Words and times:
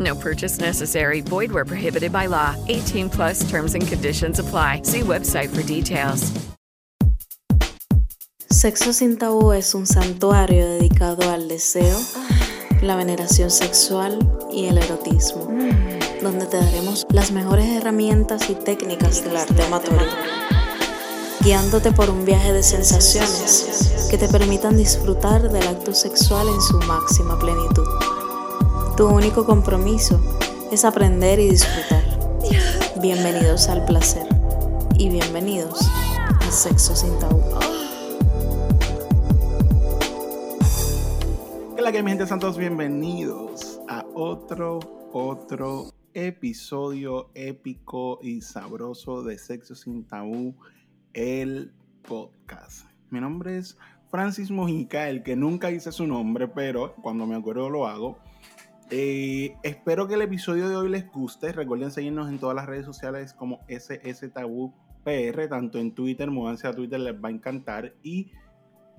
No 0.00 0.14
purchase 0.14 0.58
necessary. 0.58 1.20
Void 1.20 1.52
where 1.52 1.66
prohibited 1.66 2.10
by 2.12 2.26
law. 2.26 2.56
18 2.68 3.10
plus 3.10 3.48
terms 3.48 3.74
and 3.74 3.86
conditions 3.86 4.38
apply. 4.38 4.80
See 4.82 5.00
website 5.00 5.50
for 5.54 5.62
details. 5.62 6.32
Sexo 8.50 8.92
sin 8.92 9.16
tabú 9.16 9.52
es 9.52 9.74
un 9.74 9.86
santuario 9.86 10.68
dedicado 10.68 11.30
al 11.30 11.48
deseo, 11.48 11.98
la 12.82 12.96
veneración 12.96 13.50
sexual 13.50 14.18
y 14.52 14.66
el 14.66 14.76
erotismo, 14.76 15.46
donde 16.20 16.46
te 16.46 16.58
daremos 16.58 17.06
las 17.10 17.30
mejores 17.30 17.66
herramientas 17.68 18.50
y 18.50 18.54
técnicas 18.54 19.24
del 19.24 19.36
arte 19.36 19.62
amatorio, 19.62 20.08
guiándote 21.42 21.92
por 21.92 22.10
un 22.10 22.26
viaje 22.26 22.52
de 22.52 22.62
sensaciones 22.62 24.08
que 24.10 24.18
te 24.18 24.28
permitan 24.28 24.76
disfrutar 24.76 25.50
del 25.50 25.66
acto 25.66 25.94
sexual 25.94 26.48
en 26.48 26.60
su 26.60 26.76
máxima 26.80 27.38
plenitud. 27.38 27.86
Tu 28.96 29.06
único 29.06 29.44
compromiso 29.44 30.20
es 30.70 30.84
aprender 30.84 31.38
y 31.38 31.50
disfrutar. 31.50 32.04
Bienvenidos 33.00 33.68
al 33.68 33.84
placer 33.86 34.26
y 34.98 35.08
bienvenidos 35.08 35.88
a 36.28 36.50
Sexo 36.50 36.94
sin 36.94 37.18
tabú. 37.18 37.40
Hola, 41.78 41.92
que 41.92 42.02
mi 42.02 42.10
gente 42.10 42.26
santos, 42.26 42.58
bienvenidos 42.58 43.80
a 43.88 44.04
otro, 44.14 44.80
otro 45.12 45.92
episodio 46.12 47.30
épico 47.34 48.18
y 48.22 48.42
sabroso 48.42 49.22
de 49.22 49.38
Sexo 49.38 49.74
sin 49.74 50.04
Tabú, 50.04 50.54
el 51.14 51.72
podcast. 52.02 52.86
Mi 53.10 53.20
nombre 53.20 53.58
es 53.58 53.78
Francis 54.10 54.50
Mojica, 54.50 55.08
el 55.08 55.22
que 55.22 55.36
nunca 55.36 55.68
dice 55.68 55.92
su 55.92 56.06
nombre, 56.06 56.48
pero 56.48 56.94
cuando 56.96 57.26
me 57.26 57.36
acuerdo 57.36 57.70
lo 57.70 57.86
hago. 57.86 58.18
Eh, 58.92 59.56
espero 59.62 60.08
que 60.08 60.14
el 60.14 60.22
episodio 60.22 60.68
de 60.68 60.74
hoy 60.74 60.88
les 60.88 61.10
guste. 61.12 61.52
Recuerden 61.52 61.92
seguirnos 61.92 62.28
en 62.28 62.40
todas 62.40 62.56
las 62.56 62.66
redes 62.66 62.84
sociales 62.84 63.32
como 63.32 63.60
SS 63.68 64.28
Tabú 64.30 64.74
PR, 65.04 65.48
tanto 65.48 65.78
en 65.78 65.94
Twitter, 65.94 66.28
mudanse 66.30 66.66
a 66.66 66.74
Twitter, 66.74 66.98
les 66.98 67.14
va 67.14 67.28
a 67.28 67.32
encantar. 67.32 67.94
Y 68.02 68.32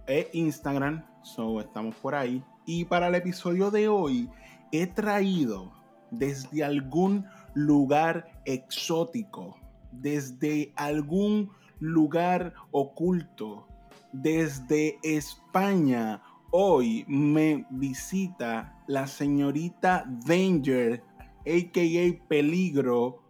e 0.07 0.29
Instagram, 0.31 1.05
so, 1.23 1.59
estamos 1.59 1.95
por 1.95 2.15
ahí. 2.15 2.41
Y 2.65 2.85
para 2.85 3.07
el 3.07 3.15
episodio 3.15 3.69
de 3.69 3.89
hoy 3.89 4.29
he 4.71 4.87
traído 4.87 5.73
desde 6.09 6.63
algún 6.63 7.25
lugar 7.53 8.41
exótico, 8.45 9.57
desde 9.91 10.71
algún 10.77 11.51
lugar 11.79 12.53
oculto, 12.71 13.67
desde 14.13 14.97
España. 15.03 16.21
Hoy 16.53 17.05
me 17.07 17.65
visita 17.69 18.83
la 18.87 19.07
señorita 19.07 20.03
Danger, 20.25 21.01
aka 21.39 22.25
Peligro. 22.27 23.23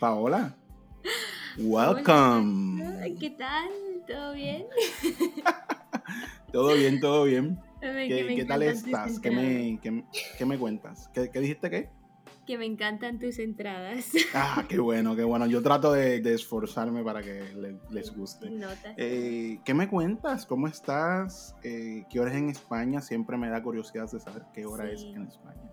Paola, 0.00 0.56
welcome. 1.56 2.82
Hola, 2.84 3.06
¿Qué 3.18 3.30
tal? 3.30 3.68
¿Todo 4.08 4.32
bien? 4.34 4.66
todo 6.52 6.74
bien, 6.74 7.00
todo 7.00 7.24
bien. 7.24 7.60
¿Qué, 7.80 8.44
tal 8.46 8.62
estás? 8.64 9.20
¿Qué 9.20 9.30
me, 9.30 9.78
qué- 9.80 10.04
qué 10.36 10.44
me 10.44 10.58
cuentas? 10.58 11.08
¿Qué, 11.14 11.30
qué 11.30 11.40
dijiste 11.40 11.70
qué? 11.70 11.90
Que 12.48 12.56
me 12.56 12.64
encantan 12.64 13.18
tus 13.18 13.38
entradas. 13.40 14.06
Ah, 14.32 14.64
qué 14.66 14.78
bueno, 14.78 15.14
qué 15.14 15.22
bueno. 15.22 15.46
Yo 15.46 15.62
trato 15.62 15.92
de, 15.92 16.20
de 16.22 16.32
esforzarme 16.32 17.04
para 17.04 17.20
que 17.22 17.52
le- 17.54 17.78
les 17.90 18.10
guste. 18.16 18.48
Eh, 18.96 19.60
¿Qué 19.66 19.74
me 19.74 19.86
cuentas? 19.86 20.46
¿Cómo 20.46 20.66
estás? 20.66 21.54
Eh, 21.62 22.04
¿Qué 22.08 22.18
hora 22.18 22.30
es 22.30 22.38
en 22.38 22.48
España? 22.48 23.02
Siempre 23.02 23.36
me 23.36 23.50
da 23.50 23.62
curiosidad 23.62 24.10
de 24.10 24.18
saber 24.18 24.44
qué 24.54 24.64
hora 24.64 24.90
es 24.90 25.02
en 25.02 25.24
España. 25.26 25.70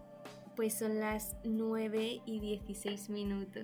Pues 0.58 0.78
son 0.78 1.00
las 1.00 1.38
9 1.46 2.22
y 2.26 2.40
16 2.42 3.10
minutos. 3.10 3.64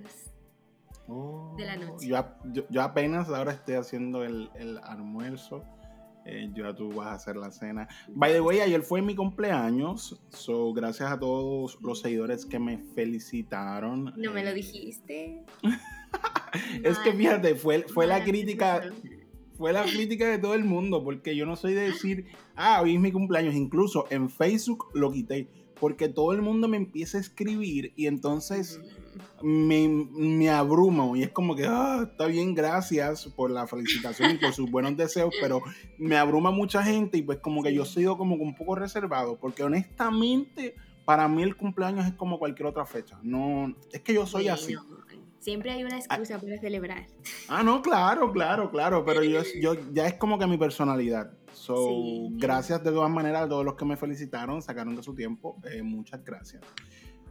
De 1.58 1.66
la 1.66 1.76
noche. 1.76 2.06
Yo, 2.06 2.16
yo- 2.50 2.64
yo 2.70 2.80
apenas 2.80 3.28
ahora 3.28 3.52
estoy 3.52 3.74
haciendo 3.74 4.24
el, 4.24 4.48
el 4.54 4.78
almuerzo. 4.78 5.62
Eh, 6.24 6.50
ya 6.54 6.72
tú 6.74 6.88
vas 6.92 7.08
a 7.08 7.14
hacer 7.14 7.36
la 7.36 7.50
cena. 7.50 7.88
By 8.08 8.32
the 8.32 8.40
way, 8.40 8.60
ayer 8.60 8.82
fue 8.82 9.02
mi 9.02 9.14
cumpleaños. 9.14 10.20
So, 10.30 10.72
gracias 10.72 11.10
a 11.10 11.18
todos 11.18 11.78
los 11.82 12.00
seguidores 12.00 12.46
que 12.46 12.58
me 12.58 12.78
felicitaron. 12.94 14.12
No 14.16 14.32
me 14.32 14.44
lo 14.44 14.50
Eh, 14.50 14.54
dijiste. 14.54 15.44
Es 16.84 16.98
que 16.98 17.12
fíjate, 17.12 17.54
fue, 17.54 17.82
fue 17.88 18.06
la 18.06 18.22
crítica, 18.22 18.82
fue 19.56 19.72
la 19.72 19.84
crítica 19.84 20.28
de 20.28 20.38
todo 20.38 20.54
el 20.54 20.64
mundo, 20.64 21.02
porque 21.02 21.34
yo 21.34 21.46
no 21.46 21.56
soy 21.56 21.72
de 21.72 21.80
decir, 21.82 22.26
ah, 22.56 22.80
hoy 22.82 22.94
es 22.94 23.00
mi 23.00 23.10
cumpleaños, 23.10 23.54
incluso 23.54 24.04
en 24.10 24.28
Facebook 24.28 24.88
lo 24.92 25.10
quité, 25.10 25.48
porque 25.82 26.08
todo 26.08 26.32
el 26.32 26.42
mundo 26.42 26.68
me 26.68 26.76
empieza 26.76 27.18
a 27.18 27.20
escribir 27.20 27.92
y 27.96 28.06
entonces 28.06 28.80
me, 29.42 29.88
me 29.88 30.48
abrumo 30.48 31.16
y 31.16 31.24
es 31.24 31.30
como 31.30 31.56
que, 31.56 31.66
ah, 31.66 32.06
está 32.08 32.26
bien, 32.26 32.54
gracias 32.54 33.26
por 33.26 33.50
la 33.50 33.66
felicitación 33.66 34.30
y 34.30 34.38
por 34.38 34.52
sus 34.52 34.70
buenos 34.70 34.96
deseos, 34.96 35.34
pero 35.40 35.60
me 35.98 36.16
abruma 36.16 36.52
mucha 36.52 36.84
gente 36.84 37.18
y 37.18 37.22
pues 37.22 37.38
como 37.38 37.64
que 37.64 37.74
yo 37.74 37.82
he 37.82 37.86
sido 37.86 38.16
como 38.16 38.36
un 38.36 38.54
poco 38.54 38.76
reservado, 38.76 39.36
porque 39.40 39.64
honestamente 39.64 40.76
para 41.04 41.26
mí 41.26 41.42
el 41.42 41.56
cumpleaños 41.56 42.06
es 42.06 42.12
como 42.12 42.38
cualquier 42.38 42.68
otra 42.68 42.86
fecha, 42.86 43.18
no, 43.24 43.74
es 43.90 44.02
que 44.02 44.14
yo 44.14 44.24
soy 44.24 44.46
así. 44.46 44.76
Bueno, 44.76 45.02
Siempre 45.40 45.72
hay 45.72 45.82
una 45.82 45.96
excusa 45.96 46.38
para 46.38 46.60
celebrar. 46.60 47.08
Ah, 47.48 47.64
no, 47.64 47.82
claro, 47.82 48.30
claro, 48.30 48.70
claro, 48.70 49.04
pero 49.04 49.24
yo, 49.24 49.42
yo 49.60 49.74
ya 49.92 50.06
es 50.06 50.14
como 50.14 50.38
que 50.38 50.46
mi 50.46 50.56
personalidad. 50.56 51.32
So, 51.62 51.76
Sí. 51.76 52.28
gracias 52.38 52.82
de 52.82 52.90
todas 52.90 53.10
maneras 53.10 53.42
a 53.42 53.48
todos 53.48 53.64
los 53.64 53.74
que 53.74 53.84
me 53.84 53.96
felicitaron, 53.96 54.60
sacaron 54.62 54.96
de 54.96 55.02
su 55.04 55.14
tiempo. 55.14 55.58
eh, 55.70 55.80
muchas 55.82 56.24
gracias. 56.24 56.60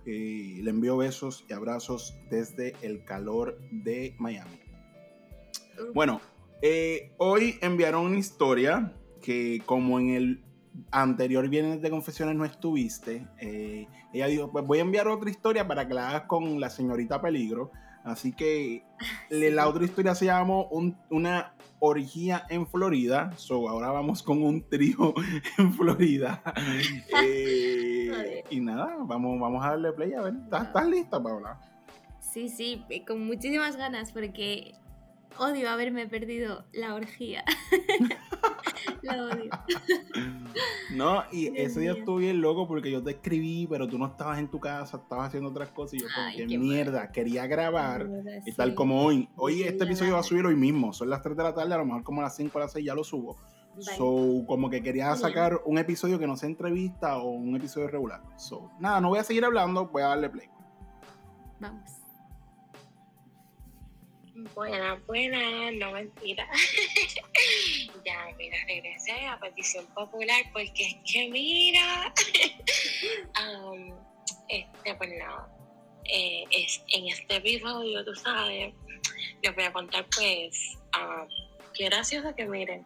Eh, 0.06 0.60
le 0.64 0.70
envío 0.70 0.96
besos 0.96 1.44
y 1.50 1.54
abrazos 1.54 2.16
desde 2.30 2.74
el 2.82 3.04
calor 3.04 3.60
de 3.72 4.16
Miami. 4.20 4.58
Bueno, 5.94 6.22
eh, 6.62 7.12
hoy 7.18 7.56
enviaron 7.62 8.06
una 8.06 8.18
historia 8.18 8.94
que 9.22 9.62
como 9.66 10.00
en 10.00 10.10
el 10.12 10.44
anterior 10.92 11.50
Viernes 11.50 11.82
de 11.82 11.90
Confesiones 11.90 12.36
no 12.36 12.46
estuviste, 12.46 13.28
eh, 13.40 13.88
ella 14.14 14.28
dijo, 14.28 14.50
pues 14.52 14.66
voy 14.66 14.78
a 14.80 14.82
enviar 14.84 15.08
otra 15.10 15.30
historia 15.30 15.68
para 15.68 15.88
que 15.88 15.94
la 15.94 16.10
hagas 16.10 16.24
con 16.24 16.60
la 16.60 16.70
señorita 16.70 17.22
Peligro. 17.22 17.72
Así 18.06 18.32
que 18.32 18.84
la 19.30 19.68
otra 19.68 19.84
historia 19.84 20.16
se 20.16 20.26
llamó 20.26 20.68
un- 20.70 20.98
una 21.10 21.54
orgía 21.82 22.46
en 22.50 22.66
Florida. 22.68 23.32
So, 23.36 23.68
ahora 23.68 23.92
vamos 23.92 24.24
con 24.24 24.42
un 24.44 24.62
trío 24.70 25.14
en 25.58 25.74
Florida. 25.74 26.42
Eh, 27.22 28.44
y 28.50 28.60
nada, 28.60 28.98
vamos, 29.02 29.40
vamos 29.40 29.66
a 29.66 29.72
darle 29.72 29.92
play 29.92 30.14
a 30.14 30.22
ver. 30.22 30.36
¿Estás, 30.44 30.68
estás 30.68 30.88
lista, 30.88 31.22
Paola? 31.22 31.60
Sí, 32.20 32.48
sí, 32.48 32.86
eh, 32.90 33.04
con 33.04 33.26
muchísimas 33.26 33.76
ganas 33.76 34.12
porque 34.12 34.74
odio 35.38 35.70
haberme 35.70 36.08
perdido 36.08 36.66
la 36.74 36.94
orgía. 36.94 37.44
Lo 39.02 39.28
odio. 39.28 39.50
No, 40.96 41.24
y 41.32 41.50
Dios 41.50 41.54
ese 41.58 41.80
día 41.80 41.94
mío. 41.94 42.00
estuve 42.00 42.22
bien 42.24 42.42
loco 42.42 42.68
porque 42.68 42.92
yo 42.92 43.02
te 43.04 43.12
escribí, 43.12 43.68
pero 43.68 43.88
tú 43.88 43.98
no 43.98 44.08
estabas 44.08 44.40
en 44.40 44.50
tu 44.50 44.60
casa, 44.60 44.98
estabas 44.98 45.30
haciendo 45.30 45.50
otras 45.50 45.70
cosas 45.70 45.96
y 45.96 46.00
yo 46.00 46.08
como 46.14 46.36
que 46.36 46.48
qué 46.48 46.58
mierda, 46.58 47.12
quería 47.12 47.48
grabar. 47.48 48.08
Verdad, 48.08 48.42
Y 48.46 48.52
tal 48.52 48.76
como 48.76 49.04
hoy. 49.04 49.30
Hoy 49.36 49.64
este 49.64 49.86
episodio 49.86 50.14
va 50.14 50.20
a 50.20 50.24
subir 50.24 50.46
hoy 50.46 50.56
mismo. 50.56 50.94
Son 50.94 51.10
las 51.10 51.22
3 51.22 51.36
de 51.38 51.44
la 51.44 51.54
tarde, 51.54 51.74
a 51.74 51.78
lo 51.78 51.86
mejor 51.86 52.04
como 52.04 52.22
a 52.22 52.26
las 52.26 52.36
5 52.36 52.58
o 52.58 52.62
las 52.62 52.72
6 52.74 52.86
ya 52.86 52.94
lo 52.96 53.04
subo. 53.04 53.38
Vale. 53.74 53.98
So, 53.98 54.44
como 54.48 54.70
que 54.70 54.84
quería 54.84 55.08
Bien. 55.08 55.18
sacar 55.18 55.62
un 55.66 55.78
episodio 55.78 56.20
que 56.20 56.28
no 56.28 56.36
sea 56.36 56.50
entrevista 56.50 57.18
o 57.18 57.32
un 57.32 57.56
episodio 57.56 57.88
regular. 57.88 58.22
So, 58.36 58.70
nada, 58.80 59.00
no 59.00 59.10
voy 59.10 59.20
a 59.20 59.24
seguir 59.24 59.46
hablando, 59.46 59.88
voy 59.88 60.04
a 60.04 60.08
darle 60.08 60.30
play. 60.30 60.50
Vamos. 61.60 62.01
Buena, 64.62 64.94
buena, 65.08 65.72
no 65.72 65.92
mentira. 65.92 66.48
ya, 68.06 68.28
mira, 68.38 68.58
regresé 68.68 69.26
a 69.26 69.40
petición 69.40 69.88
popular 69.88 70.44
porque 70.54 70.86
es 70.86 70.96
que 71.12 71.30
mira, 71.30 72.14
este, 74.50 74.96
pues 74.96 75.10
no, 75.18 75.48
eh, 76.06 76.44
es, 76.52 76.84
en 76.90 77.08
este 77.08 77.38
episodio, 77.38 78.06
tú 78.06 78.14
sabes, 78.14 78.76
les 79.42 79.56
voy 79.56 79.64
a 79.64 79.74
contar 79.74 80.06
pues, 80.16 80.78
um, 80.96 81.28
qué 81.74 81.86
gracioso 81.86 82.36
que 82.36 82.46
miren, 82.46 82.86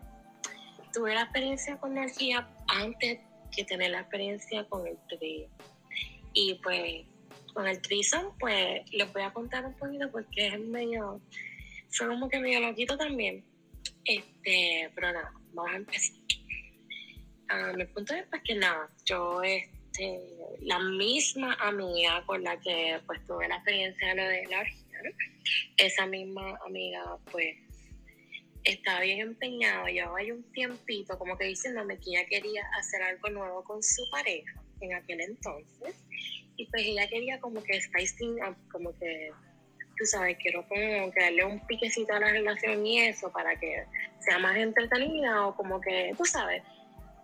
tuve 0.93 1.13
la 1.13 1.23
experiencia 1.23 1.75
con 1.75 1.97
energía 1.97 2.47
antes 2.69 3.19
que 3.53 3.65
tener 3.65 3.91
la 3.91 3.99
experiencia 3.99 4.63
con 4.69 4.87
el 4.87 4.97
trío. 5.09 5.49
Y 6.31 6.53
pues 6.63 7.05
con 7.53 7.67
el 7.67 7.81
trison, 7.81 8.31
pues 8.39 8.89
les 8.91 9.11
voy 9.11 9.23
a 9.23 9.33
contar 9.33 9.65
un 9.65 9.75
poquito 9.75 10.09
porque 10.09 10.47
es 10.47 10.59
medio, 10.59 11.19
fue 11.95 12.07
como 12.07 12.29
que 12.29 12.39
medio 12.39 12.59
loquito 12.59 12.97
también. 12.97 13.43
Este, 14.03 14.91
pero 14.93 15.13
nada, 15.13 15.31
vamos 15.53 15.71
a 15.71 15.75
empezar. 15.77 16.15
Ah, 17.49 17.73
mi 17.75 17.85
punto 17.85 18.13
es 18.13 18.25
pues 18.29 18.41
que 18.43 18.55
nada, 18.55 18.89
yo 19.05 19.41
este, 19.43 20.19
la 20.61 20.79
misma 20.79 21.53
amiga 21.61 22.23
con 22.25 22.43
la 22.43 22.59
que 22.59 22.99
pues 23.05 23.23
tuve 23.25 23.47
la 23.47 23.55
experiencia 23.55 24.09
de 24.09 24.15
lo 24.15 24.27
de 24.27 24.45
la 24.47 24.59
orgía, 24.61 24.99
esa 25.77 26.07
misma 26.07 26.57
amiga 26.65 27.17
pues 27.31 27.55
estaba 28.63 29.01
bien 29.01 29.19
empeñada, 29.19 29.87
llevaba 29.89 30.17
ahí 30.17 30.31
un 30.31 30.43
tiempito 30.53 31.19
como 31.19 31.37
que 31.37 31.45
diciéndome 31.45 31.99
que 31.99 32.11
ella 32.11 32.25
quería 32.25 32.63
hacer 32.79 33.03
algo 33.03 33.29
nuevo 33.29 33.63
con 33.63 33.81
su 33.83 34.01
pareja 34.09 34.63
en 34.81 34.95
aquel 34.95 35.21
entonces 35.21 35.95
y 36.57 36.65
pues 36.67 36.83
ella 36.83 37.07
quería 37.07 37.39
como 37.39 37.61
que 37.63 37.79
up, 38.47 38.57
como 38.71 38.97
que, 38.97 39.29
tú 39.97 40.05
sabes, 40.05 40.37
quiero 40.41 40.67
como 40.67 41.11
que 41.11 41.21
darle 41.21 41.45
un 41.45 41.59
piquecito 41.67 42.13
a 42.13 42.19
la 42.19 42.31
relación 42.31 42.85
y 42.85 43.01
eso 43.01 43.31
para 43.31 43.57
que 43.59 43.85
sea 44.19 44.39
más 44.39 44.57
entretenida 44.57 45.47
o 45.47 45.55
como 45.55 45.79
que, 45.81 46.13
tú 46.17 46.25
sabes, 46.25 46.63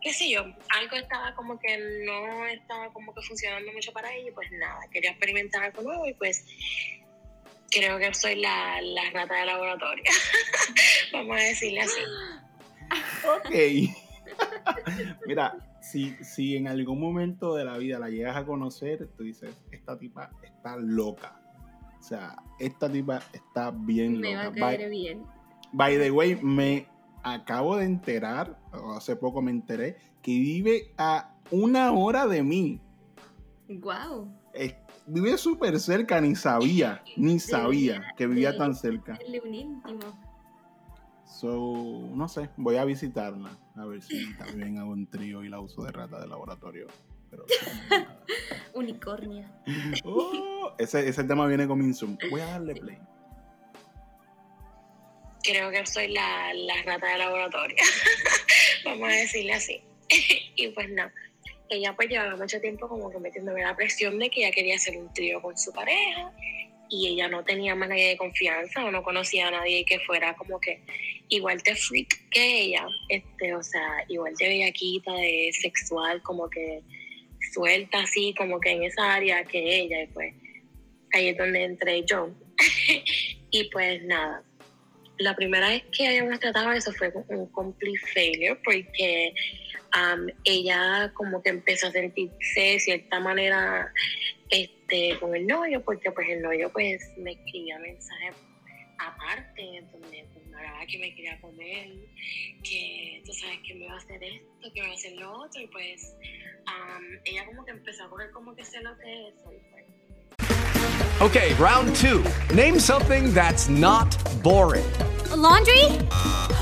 qué 0.02 0.14
sé 0.14 0.30
yo, 0.30 0.42
algo 0.42 0.96
estaba 0.96 1.36
como 1.36 1.60
que 1.60 1.78
no 2.06 2.48
estaba 2.48 2.92
como 2.94 3.14
que 3.14 3.22
funcionando 3.22 3.72
mucho 3.72 3.92
para 3.92 4.14
ella 4.14 4.30
y 4.30 4.32
pues 4.34 4.52
nada, 4.52 4.80
quería 4.92 5.12
experimentar 5.12 5.64
algo 5.64 5.82
nuevo 5.84 6.08
y 6.08 6.14
pues 6.14 6.46
creo 7.70 7.98
que 8.00 8.14
soy 8.14 8.36
la, 8.36 8.82
la 8.82 9.10
rata 9.12 9.36
de 9.36 9.46
laboratorio, 9.46 10.04
vamos 11.14 11.38
a 11.38 11.44
decirle 11.44 11.82
así. 11.82 12.02
Ok. 13.28 13.96
Mira, 15.26 15.56
si, 15.82 16.16
si 16.24 16.56
en 16.56 16.68
algún 16.68 17.00
momento 17.00 17.56
de 17.56 17.66
la 17.66 17.78
vida 17.78 18.00
la 18.00 18.10
llegas 18.10 18.36
a 18.36 18.46
conocer, 18.46 19.10
tú 19.18 19.24
dices, 19.24 19.56
esta 19.72 19.98
tipa 19.98 20.32
está 20.44 20.78
loca. 20.78 21.41
O 22.02 22.04
sea, 22.04 22.36
esta 22.58 22.92
tipa 22.92 23.22
está 23.32 23.70
bien 23.70 24.20
Me 24.20 24.36
va 24.36 24.46
a 24.46 24.52
caer 24.52 24.80
By, 24.80 24.90
bien. 24.90 25.24
by 25.72 25.98
the 26.00 26.10
way, 26.10 26.36
me 26.42 26.88
acabo 27.22 27.78
de 27.78 27.86
enterar, 27.86 28.60
o 28.74 28.94
hace 28.94 29.16
poco 29.16 29.40
me 29.44 29.52
enteré, 29.52 29.98
que 30.24 30.32
vive 30.32 30.96
a 30.98 31.36
una 31.52 31.92
hora 31.92 32.26
de 32.26 32.42
mí. 32.42 32.82
Wow. 33.70 34.34
Es- 34.52 34.74
vive 35.06 35.38
súper 35.38 35.80
cerca, 35.80 36.20
ni 36.20 36.36
sabía, 36.36 37.04
ni 37.18 37.40
sabía 37.40 38.02
que 38.18 38.26
vivía 38.26 38.58
tan 38.58 38.74
cerca. 38.74 39.20
Un 39.46 39.54
íntimo. 39.54 40.00
So, 41.24 42.10
no 42.16 42.28
sé, 42.28 42.50
voy 42.58 42.78
a 42.78 42.86
visitarla, 42.86 43.52
a 43.76 43.86
ver 43.86 44.02
si 44.02 44.36
también 44.38 44.80
hago 44.80 44.92
un 44.92 45.06
trío 45.06 45.44
y 45.44 45.50
la 45.50 45.60
uso 45.60 45.84
de 45.84 45.92
rata 45.92 46.20
de 46.20 46.28
laboratorio. 46.28 46.88
Pero, 47.32 47.46
Unicornio. 48.74 49.50
Oh, 50.04 50.74
ese, 50.78 51.08
ese 51.08 51.24
tema 51.24 51.48
viene 51.48 51.68
con 51.68 51.82
Insum. 51.82 52.18
Voy 52.30 52.42
a 52.42 52.46
darle 52.46 52.76
play. 52.76 52.98
creo 55.44 55.72
que 55.72 55.86
soy 55.86 56.10
la, 56.10 56.54
la 56.54 56.84
rata 56.84 57.08
de 57.08 57.18
laboratorio, 57.18 57.78
vamos 58.86 59.10
a 59.10 59.14
decirle 59.14 59.54
así. 59.54 59.82
y 60.56 60.68
pues 60.70 60.90
no, 60.90 61.10
ella 61.70 61.96
pues 61.96 62.10
llevaba 62.10 62.36
mucho 62.36 62.60
tiempo 62.60 62.88
como 62.88 63.10
que 63.10 63.18
metiéndome 63.18 63.64
la 63.64 63.76
presión 63.76 64.20
de 64.20 64.30
que 64.30 64.42
ella 64.42 64.52
quería 64.52 64.76
hacer 64.76 64.98
un 64.98 65.12
trío 65.14 65.42
con 65.42 65.58
su 65.58 65.72
pareja 65.72 66.32
y 66.90 67.08
ella 67.08 67.30
no 67.30 67.44
tenía 67.44 67.74
más 67.74 67.90
nadie 67.90 68.10
de 68.10 68.18
confianza 68.18 68.84
o 68.84 68.92
no 68.92 69.02
conocía 69.02 69.48
a 69.48 69.52
nadie 69.52 69.86
que 69.86 70.00
fuera 70.02 70.36
como 70.36 70.60
que 70.60 70.84
igual 71.30 71.58
de 71.60 71.76
freak 71.76 72.30
que 72.30 72.64
ella, 72.64 72.86
este, 73.08 73.56
o 73.56 73.64
sea, 73.64 74.04
igual 74.10 74.36
de 74.36 74.50
bellaquita, 74.50 75.14
de 75.14 75.50
sexual, 75.54 76.22
como 76.22 76.50
que 76.50 76.84
suelta 77.52 78.02
así, 78.02 78.34
como 78.38 78.60
que 78.60 78.72
en 78.72 78.84
esa 78.84 79.14
área 79.14 79.44
que 79.44 79.82
ella, 79.82 80.04
y 80.04 80.08
pues 80.08 80.34
ahí 81.14 81.30
es 81.30 81.38
donde 81.38 81.64
entré 81.64 82.04
yo. 82.06 82.30
y 83.52 83.64
pues 83.66 84.04
nada, 84.04 84.44
la 85.18 85.36
primera 85.36 85.70
vez 85.70 85.84
que 85.96 86.08
habíamos 86.08 86.40
tratado 86.40 86.72
eso 86.72 86.92
fue 86.94 87.12
un 87.28 87.48
complete 87.48 88.00
failure 88.14 88.60
porque 88.64 89.34
um, 89.96 90.28
ella 90.44 91.12
como 91.14 91.42
que 91.42 91.50
empezó 91.50 91.88
a 91.88 91.92
sentirse 91.92 92.60
de 92.60 92.80
cierta 92.80 93.20
manera 93.20 93.92
este, 94.50 95.18
con 95.20 95.36
el 95.36 95.48
novio, 95.48 95.82
porque 95.84 96.12
pues 96.12 96.28
el 96.30 96.42
novio 96.42 96.72
pues 96.72 97.02
me 97.18 97.34
escribía 97.34 97.80
mensajes 97.80 98.36
aparte, 99.08 99.84
donde 99.92 100.28
pues, 100.34 100.46
me 100.48 100.58
hablaba 100.58 100.86
que 100.86 101.00
me 101.00 101.16
quería 101.16 101.40
comer, 101.42 101.90
que 102.64 103.22
tú 103.26 103.34
sabes 103.34 103.60
que 103.66 103.74
me 103.76 103.86
iba 103.86 103.94
a 103.94 103.98
hacer 103.98 104.24
esto, 104.24 104.74
que 104.74 104.82
me 104.82 104.88
iba 104.88 104.94
a 104.94 104.94
hacer 104.94 105.14
lo 105.14 105.40
otro, 105.40 105.62
y 105.62 105.68
pues 105.68 106.14
um, 106.68 107.04
ella 107.26 107.46
como 107.46 107.66
que 107.66 107.72
empezó 107.72 108.06
a 108.06 108.10
coger 108.10 108.32
como 108.32 108.56
que 108.56 108.64
celos 108.64 108.98
de 109.00 109.30
eso, 109.30 109.52
y 109.52 109.60
pues 109.72 109.86
Okay, 111.22 111.54
round 111.54 111.96
two. 111.98 112.24
Name 112.52 112.80
something 112.80 113.32
that's 113.32 113.70
not 113.70 114.10
boring. 114.42 114.92
A 115.30 115.36
laundry? 115.36 115.86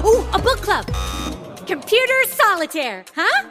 Ooh, 0.04 0.28
a 0.34 0.38
book 0.38 0.60
club. 0.60 0.86
Computer 1.66 2.26
solitaire, 2.28 3.06
huh? 3.16 3.50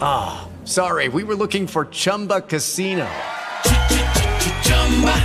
Ah, 0.00 0.48
sorry, 0.64 1.08
we 1.08 1.22
were 1.22 1.36
looking 1.36 1.68
for 1.68 1.84
Chumba 1.84 2.40
Casino. 2.40 3.08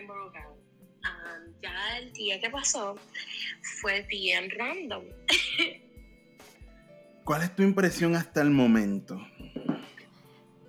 Involucrados 0.00 0.58
Ah, 1.04 1.38
ya 1.62 1.98
el 1.98 2.12
día 2.12 2.40
que 2.40 2.50
pasó 2.50 2.96
fue 3.80 4.02
bien 4.02 4.50
random 4.50 5.04
¿Cuál 7.24 7.42
es 7.42 7.54
tu 7.56 7.62
impresión 7.62 8.14
hasta 8.16 8.40
el 8.40 8.50
momento 8.50 9.16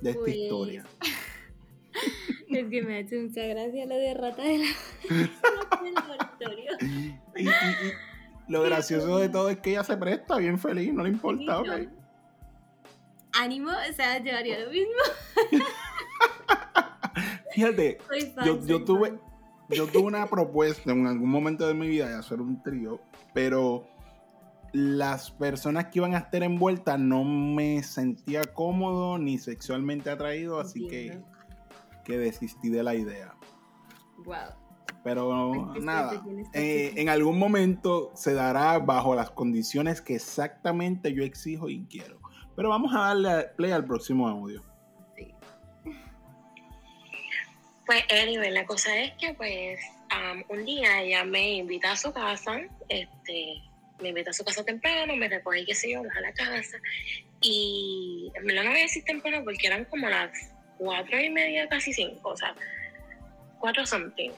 de 0.02 0.10
esta 0.12 0.20
Pues, 0.22 0.36
historia? 0.36 0.84
Es 2.50 2.66
que 2.70 2.82
me 2.82 2.96
ha 2.96 3.00
hecho 3.00 3.16
mucha 3.18 3.42
gracia 3.46 3.86
lo 3.86 3.96
de 3.96 4.14
rata 4.14 4.42
de 4.42 4.58
la- 4.60 5.82
del 5.84 5.94
laboratorio. 5.94 6.72
Y, 7.36 7.44
y- 7.46 7.50
y 7.50 7.94
lo 8.48 8.62
gracioso 8.64 9.18
de 9.20 9.30
todo 9.30 9.50
es 9.50 9.58
que 9.60 9.72
ella 9.72 9.84
se 9.84 9.98
presta 9.98 10.38
bien 10.38 10.58
feliz, 10.58 10.92
no 10.94 11.04
le 11.04 11.10
importa, 11.10 11.60
ok. 11.60 11.68
Ánimo, 13.34 13.70
o 13.72 13.94
sea, 13.94 14.18
yo 14.24 14.36
haría 14.36 14.58
lo 14.60 14.72
mismo. 14.72 14.94
Fíjate, 17.58 17.98
fan, 18.36 18.46
yo, 18.68 18.84
tuve, 18.84 19.10
fan. 19.10 19.20
yo 19.70 19.88
tuve 19.88 20.04
una 20.04 20.28
propuesta 20.30 20.92
en 20.92 21.08
algún 21.08 21.32
momento 21.32 21.68
de 21.68 21.74
mi 21.74 21.88
vida 21.88 22.08
de 22.08 22.14
hacer 22.14 22.40
un 22.40 22.62
trío, 22.62 23.02
pero 23.34 23.88
las 24.74 25.32
personas 25.32 25.86
que 25.86 25.98
iban 25.98 26.14
a 26.14 26.20
estar 26.20 26.44
envueltas 26.44 27.00
no 27.00 27.24
me 27.24 27.82
sentía 27.82 28.44
cómodo 28.44 29.18
ni 29.18 29.40
sexualmente 29.40 30.12
atraído, 30.12 30.60
así 30.60 30.88
que, 30.88 31.06
Entiendo. 31.08 31.28
que 32.06 32.20
desistí 32.20 32.70
de 32.70 32.84
la 32.84 32.94
idea. 32.94 33.34
Wow. 34.24 34.36
Pero 35.04 35.74
nada, 35.82 36.24
eh, 36.54 36.94
en 36.96 37.10
algún 37.10 37.40
momento 37.40 38.12
se 38.14 38.36
dará 38.36 38.78
bajo 38.78 39.16
las 39.16 39.32
condiciones 39.32 40.00
que 40.00 40.14
exactamente 40.14 41.12
yo 41.12 41.24
exijo 41.24 41.70
y 41.70 41.88
quiero. 41.88 42.20
Pero 42.56 42.70
vamos 42.70 42.94
a 42.94 43.00
darle 43.00 43.46
play 43.56 43.72
al 43.72 43.84
próximo 43.84 44.28
audio. 44.28 44.62
Pues, 47.88 48.04
anyway, 48.10 48.52
la 48.52 48.66
cosa 48.66 48.96
es 49.00 49.14
que, 49.14 49.34
pues, 49.34 49.80
um, 50.14 50.44
un 50.50 50.66
día 50.66 51.02
ella 51.02 51.24
me 51.24 51.54
invita 51.54 51.94
a 51.94 51.96
su 51.96 52.12
casa, 52.12 52.60
este, 52.90 53.62
me 54.02 54.10
invita 54.10 54.32
a 54.32 54.34
su 54.34 54.44
casa 54.44 54.66
temprano, 54.66 55.16
me 55.16 55.30
recoge, 55.30 55.66
qué 55.66 55.74
sé 55.74 55.92
yo, 55.92 56.02
a 56.02 56.20
la 56.20 56.34
casa. 56.34 56.78
Y 57.40 58.30
me 58.44 58.54
lo 58.54 58.64
no 58.64 58.72
voy 58.72 58.80
a 58.80 58.84
decir 58.84 59.06
temprano 59.06 59.42
porque 59.46 59.68
eran 59.68 59.86
como 59.86 60.10
las 60.10 60.32
cuatro 60.78 61.18
y 61.18 61.30
media, 61.30 61.70
casi 61.70 61.94
cinco, 61.94 62.32
o 62.32 62.38
sea, 62.38 62.54
cuatro 63.58 63.86
something, 63.86 64.32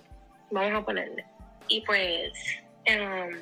vamos 0.52 0.80
a 0.80 0.86
ponerle. 0.86 1.26
Y 1.68 1.82
pues, 1.82 2.32
um, 2.88 3.36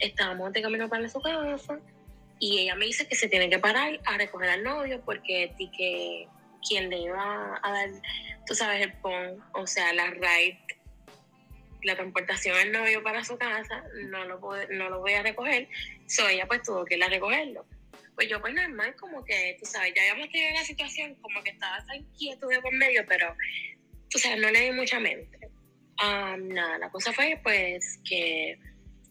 estábamos 0.00 0.52
de 0.52 0.60
camino 0.60 0.86
para 0.90 1.08
su 1.08 1.22
casa 1.22 1.78
y 2.38 2.58
ella 2.58 2.74
me 2.74 2.84
dice 2.84 3.08
que 3.08 3.14
se 3.14 3.28
tiene 3.28 3.48
que 3.48 3.58
parar 3.58 3.98
a 4.04 4.18
recoger 4.18 4.50
al 4.50 4.62
novio 4.62 5.00
porque 5.02 5.54
que 5.56 6.28
quien 6.68 6.90
le 6.90 6.98
iba 6.98 7.60
a 7.62 7.70
dar, 7.70 7.90
tú 8.46 8.54
sabes, 8.54 8.82
el 8.82 8.92
pon, 8.94 9.42
o 9.52 9.66
sea, 9.66 9.92
la 9.92 10.06
ride, 10.10 10.58
la 11.82 11.94
transportación 11.94 12.56
al 12.56 12.72
novio 12.72 13.02
para 13.02 13.24
su 13.24 13.36
casa, 13.36 13.84
no 14.08 14.24
lo, 14.24 14.40
no 14.70 14.90
lo 14.90 15.00
voy 15.00 15.12
a 15.12 15.22
recoger, 15.22 15.68
so 16.06 16.26
ella 16.28 16.46
pues 16.46 16.62
tuvo 16.62 16.84
que 16.84 16.96
ir 16.96 17.04
a 17.04 17.08
recogerlo. 17.08 17.66
Pues 18.14 18.28
yo 18.28 18.40
pues 18.40 18.54
normal, 18.54 18.94
como 18.96 19.24
que, 19.24 19.56
tú 19.58 19.66
sabes, 19.66 19.92
ya 19.94 20.02
habíamos 20.02 20.30
tenido 20.30 20.52
la 20.52 20.64
situación, 20.64 21.16
como 21.16 21.42
que 21.42 21.50
estaba 21.50 21.78
esa 21.78 21.96
inquietud 21.96 22.48
de 22.48 22.60
por 22.60 22.72
medio, 22.72 23.04
pero, 23.08 23.36
tú 24.08 24.18
sabes, 24.18 24.40
no 24.40 24.50
le 24.50 24.60
di 24.60 24.70
mucha 24.70 25.00
mente. 25.00 25.38
Um, 26.02 26.48
nada, 26.48 26.78
la 26.78 26.90
cosa 26.90 27.12
fue 27.12 27.38
pues 27.42 28.00
que 28.04 28.58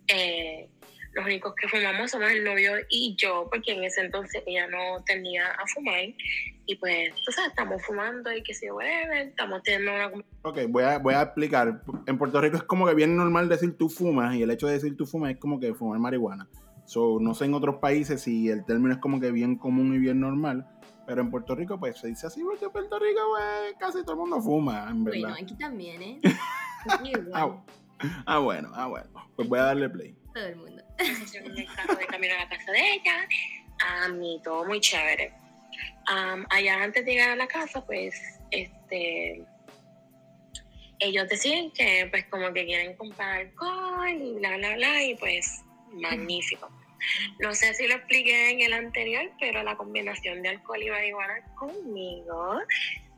eh, 0.08 0.70
los 1.14 1.26
únicos 1.26 1.54
que 1.56 1.68
fumamos 1.68 2.12
somos 2.12 2.32
el 2.32 2.44
novio 2.44 2.74
y 2.90 3.16
yo, 3.18 3.48
porque 3.52 3.74
en 3.74 3.84
ese 3.84 4.02
entonces 4.02 4.42
ella 4.46 4.68
no 4.68 5.04
tenía 5.06 5.48
a 5.48 5.68
fumar. 5.68 6.02
Y 6.66 6.76
pues, 6.76 7.14
tú 7.26 7.32
sabes, 7.32 7.50
estamos 7.50 7.82
fumando 7.84 8.32
y 8.34 8.42
que 8.42 8.54
se 8.54 8.72
whatever, 8.72 9.28
estamos 9.28 9.62
teniendo 9.64 9.94
una... 9.94 10.26
Ok, 10.44 10.60
voy 10.70 10.84
a, 10.84 10.98
voy 10.98 11.14
a 11.14 11.22
explicar. 11.22 11.82
En 12.08 12.18
Puerto 12.18 12.40
Rico 12.42 12.58
es 12.58 12.64
como 12.64 12.88
que 12.88 12.94
bien 12.94 13.16
normal 13.16 13.50
decir 13.50 13.78
tú 13.78 13.90
fumas 13.90 14.36
y 14.36 14.44
el 14.44 14.52
hecho 14.52 14.68
de 14.68 14.74
decir 14.74 14.96
tú 14.96 15.06
fumas 15.06 15.32
es 15.32 15.38
como 15.38 15.60
que 15.60 15.74
fumar 15.74 16.00
marihuana. 16.00 16.48
So, 16.86 17.18
no 17.20 17.34
sé 17.34 17.46
en 17.46 17.54
otros 17.54 17.78
países 17.78 18.22
si 18.22 18.50
el 18.50 18.66
término 18.66 18.94
es 18.94 19.00
como 19.00 19.20
que 19.20 19.32
bien 19.32 19.58
común 19.58 19.94
y 19.96 20.00
bien 20.00 20.20
normal, 20.20 20.68
pero 21.06 21.22
en 21.22 21.32
Puerto 21.32 21.56
Rico 21.56 21.80
pues 21.80 21.98
se 21.98 22.08
dice 22.08 22.28
así 22.28 22.44
porque 22.44 22.66
en 22.66 22.72
Puerto 22.72 23.00
Rico 23.00 23.22
pues 23.30 23.76
casi 23.80 24.02
todo 24.02 24.14
el 24.14 24.20
mundo 24.20 24.42
fuma, 24.42 24.90
en 24.90 25.04
verdad. 25.04 25.22
Bueno, 25.22 25.36
aquí 25.42 25.56
también, 25.56 26.02
¿eh? 26.02 26.22
ah, 27.34 27.58
ah, 28.26 28.40
bueno, 28.40 28.72
ah, 28.74 28.88
bueno. 28.88 29.10
Pues 29.36 29.48
voy 29.48 29.60
a 29.60 29.64
darle 29.64 29.90
play. 29.90 30.16
Todo 30.34 30.48
el 30.48 30.56
mundo. 30.56 30.84
carro 31.76 31.96
de 31.96 32.06
camino 32.08 32.34
a 32.34 32.38
la 32.40 32.50
casa 32.50 32.72
de 32.72 32.94
ella. 32.94 33.28
A 33.80 34.10
mí 34.10 34.42
todo 34.44 34.66
muy 34.66 34.80
chévere. 34.80 35.34
allá 36.50 36.84
antes 36.84 37.06
de 37.06 37.12
llegar 37.12 37.32
a 37.32 37.36
la 37.36 37.48
casa, 37.48 37.86
pues, 37.86 38.20
este, 38.52 39.44
ellos 41.00 41.28
deciden 41.28 41.72
que, 41.72 42.08
pues, 42.10 42.26
como 42.26 42.52
que 42.54 42.66
quieren 42.66 42.96
comprar 42.96 43.42
alcohol 43.42 44.10
y 44.10 44.34
bla, 44.34 44.58
bla, 44.58 44.76
bla, 44.76 45.04
y 45.04 45.16
pues, 45.16 45.62
magnífico. 45.92 46.70
No 47.40 47.54
sé 47.54 47.74
si 47.74 47.88
lo 47.88 47.96
expliqué 47.96 48.52
en 48.52 48.62
el 48.62 48.74
anterior, 48.74 49.30
pero 49.40 49.62
la 49.64 49.76
combinación 49.76 50.42
de 50.42 50.50
alcohol 50.50 50.82
y 50.82 50.90
marihuana 50.90 51.44
conmigo 51.56 52.62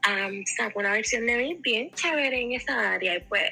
um, 0.07 0.45
sacó 0.45 0.79
una 0.79 0.91
versión 0.91 1.25
de 1.25 1.37
mí 1.37 1.57
bien 1.61 1.91
chévere 1.91 2.41
en 2.41 2.53
esa 2.53 2.91
área 2.91 3.15
y 3.15 3.19
pues 3.21 3.43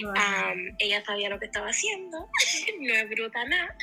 ella 0.78 1.04
sabía 1.04 1.28
lo 1.28 1.38
que 1.38 1.46
estaba 1.46 1.68
haciendo, 1.68 2.28
no 2.80 2.94
es 2.94 3.08
bruta 3.10 3.44
nada. 3.44 3.76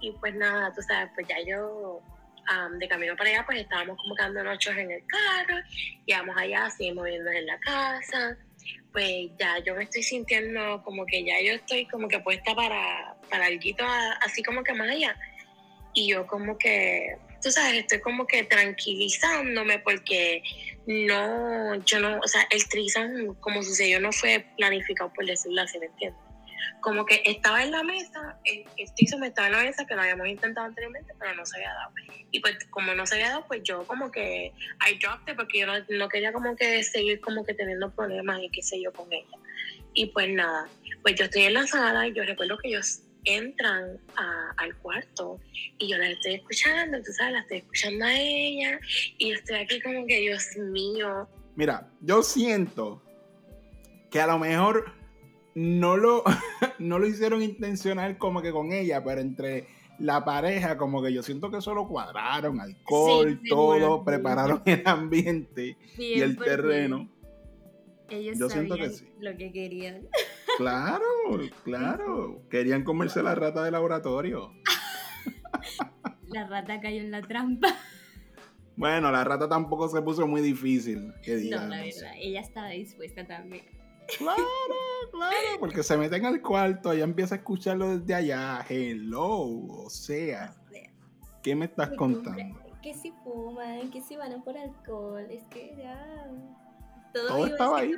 Y 0.00 0.12
pues 0.12 0.34
nada, 0.34 0.72
tú 0.74 0.82
sabes, 0.82 1.10
pues 1.14 1.26
ya 1.28 1.36
yo 1.46 2.02
de 2.78 2.88
camino 2.88 3.14
para 3.14 3.28
allá 3.28 3.44
pues 3.44 3.60
estábamos 3.60 3.98
como 3.98 4.14
quedando 4.14 4.42
noches 4.42 4.74
en 4.76 4.90
el 4.90 5.02
carro, 5.06 5.58
íbamos 6.06 6.34
allá, 6.36 6.70
seguimos 6.70 7.04
moviendo 7.04 7.30
en 7.30 7.46
la 7.46 7.58
casa, 7.60 8.38
pues 8.92 9.30
ya 9.38 9.58
yo 9.58 9.74
me 9.74 9.84
estoy 9.84 10.02
sintiendo 10.02 10.82
como 10.82 11.04
que 11.04 11.24
ya 11.24 11.34
yo 11.44 11.52
estoy 11.52 11.86
como 11.88 12.08
que 12.08 12.18
puesta 12.20 12.54
para, 12.54 13.16
para 13.28 13.46
algo 13.46 13.60
así 14.22 14.42
como 14.42 14.64
que 14.64 14.72
más 14.72 14.88
allá. 14.88 15.14
Y 15.94 16.08
yo 16.08 16.26
como 16.26 16.56
que 16.58 17.16
tú 17.42 17.50
sabes, 17.50 17.80
estoy 17.80 18.00
como 18.00 18.26
que 18.26 18.44
tranquilizándome 18.44 19.78
porque 19.80 20.42
no, 20.86 21.74
yo 21.84 22.00
no, 22.00 22.18
o 22.18 22.26
sea, 22.26 22.46
el 22.50 22.68
trisam 22.68 23.34
como 23.40 23.62
sucedió 23.62 24.00
no 24.00 24.12
fue 24.12 24.46
planificado 24.56 25.12
por 25.12 25.26
decirlo 25.26 25.62
así, 25.62 25.78
¿me 25.78 25.86
entiendes? 25.86 26.20
Como 26.80 27.04
que 27.04 27.22
estaba 27.24 27.62
en 27.62 27.72
la 27.72 27.82
mesa, 27.82 28.38
el, 28.44 28.64
el 28.76 29.24
estaba 29.24 29.48
en 29.48 29.52
la 29.52 29.62
mesa 29.62 29.86
que 29.86 29.94
lo 29.94 30.02
habíamos 30.02 30.28
intentado 30.28 30.66
anteriormente, 30.66 31.12
pero 31.18 31.34
no 31.34 31.44
se 31.44 31.56
había 31.56 31.72
dado. 31.74 31.92
Y 32.30 32.40
pues 32.40 32.56
como 32.70 32.94
no 32.94 33.04
se 33.04 33.16
había 33.16 33.30
dado, 33.30 33.46
pues 33.46 33.62
yo 33.64 33.84
como 33.86 34.10
que 34.10 34.52
I 34.88 34.98
dropped 34.98 35.32
it 35.32 35.36
porque 35.36 35.60
yo 35.60 35.66
no, 35.66 35.74
no 35.88 36.08
quería 36.08 36.32
como 36.32 36.56
que 36.56 36.82
seguir 36.84 37.20
como 37.20 37.44
que 37.44 37.54
teniendo 37.54 37.92
problemas 37.94 38.40
y 38.42 38.50
qué 38.50 38.62
sé 38.62 38.80
yo 38.80 38.92
con 38.92 39.12
ella. 39.12 39.36
Y 39.92 40.06
pues 40.06 40.28
nada, 40.28 40.68
pues 41.02 41.16
yo 41.16 41.24
estoy 41.24 41.44
en 41.44 41.54
la 41.54 41.66
sala 41.66 42.06
y 42.06 42.12
yo 42.12 42.22
recuerdo 42.22 42.58
que 42.58 42.70
yo 42.70 42.80
entran 43.24 43.98
al 44.56 44.76
cuarto 44.78 45.40
y 45.78 45.88
yo 45.88 45.98
la 45.98 46.10
estoy 46.10 46.34
escuchando, 46.34 46.98
tú 46.98 47.12
sabes, 47.12 47.32
la 47.34 47.40
estoy 47.40 47.58
escuchando 47.58 48.04
a 48.04 48.14
ella 48.18 48.80
y 49.18 49.32
estoy 49.32 49.56
aquí 49.56 49.80
como 49.80 50.06
que, 50.06 50.20
Dios 50.20 50.46
mío. 50.56 51.28
Mira, 51.56 51.90
yo 52.00 52.22
siento 52.22 53.02
que 54.10 54.20
a 54.20 54.26
lo 54.26 54.38
mejor 54.38 54.92
no 55.54 55.96
lo, 55.96 56.22
no 56.78 56.98
lo 56.98 57.06
hicieron 57.06 57.42
intencional 57.42 58.18
como 58.18 58.42
que 58.42 58.52
con 58.52 58.72
ella, 58.72 59.02
pero 59.02 59.20
entre 59.20 59.66
la 59.98 60.24
pareja, 60.24 60.78
como 60.78 61.02
que 61.02 61.12
yo 61.12 61.22
siento 61.22 61.50
que 61.50 61.60
solo 61.60 61.88
cuadraron 61.88 62.60
alcohol, 62.60 63.40
todo, 63.48 64.04
prepararon 64.04 64.62
el 64.64 64.82
ambiente 64.86 65.76
y 65.98 66.20
el 66.20 66.36
terreno. 66.38 67.08
Ellos 68.08 68.38
yo 68.38 68.48
siento 68.48 68.76
que 68.76 68.90
sí. 68.90 69.06
lo 69.20 69.36
que 69.36 69.52
querían. 69.52 70.08
Claro, 70.58 71.04
claro. 71.62 72.42
Querían 72.50 72.82
comerse 72.82 73.22
la 73.22 73.36
rata 73.36 73.62
de 73.62 73.70
laboratorio. 73.70 74.50
La 76.26 76.46
rata 76.46 76.80
cayó 76.80 77.00
en 77.00 77.10
la 77.10 77.22
trampa. 77.22 77.68
Bueno, 78.76 79.10
la 79.10 79.24
rata 79.24 79.48
tampoco 79.48 79.88
se 79.88 80.02
puso 80.02 80.26
muy 80.26 80.42
difícil. 80.42 81.06
no, 81.06 81.66
la 81.66 81.78
verdad, 81.78 82.12
ella 82.18 82.40
estaba 82.40 82.68
dispuesta 82.68 83.26
también. 83.26 83.64
Claro, 84.18 84.42
claro, 85.10 85.36
porque 85.58 85.82
se 85.82 85.96
meten 85.96 86.26
al 86.26 86.42
cuarto, 86.42 86.92
ella 86.92 87.04
empieza 87.04 87.36
a 87.36 87.38
escucharlo 87.38 87.96
desde 87.98 88.14
allá. 88.14 88.64
Hello, 88.68 89.26
o 89.26 89.88
sea, 89.88 90.54
¿qué 91.42 91.56
me 91.56 91.64
estás 91.64 91.90
contando? 91.96 92.60
Que 92.82 92.92
si 92.92 93.12
fuman, 93.24 93.90
que 93.90 94.02
si 94.02 94.16
van 94.16 94.32
a 94.32 94.44
por 94.44 94.58
alcohol, 94.58 95.26
es 95.30 95.44
que 95.44 95.74
ya 95.78 96.30
todo, 97.12 97.46
estaba 97.46 97.80
ahí. 97.80 97.92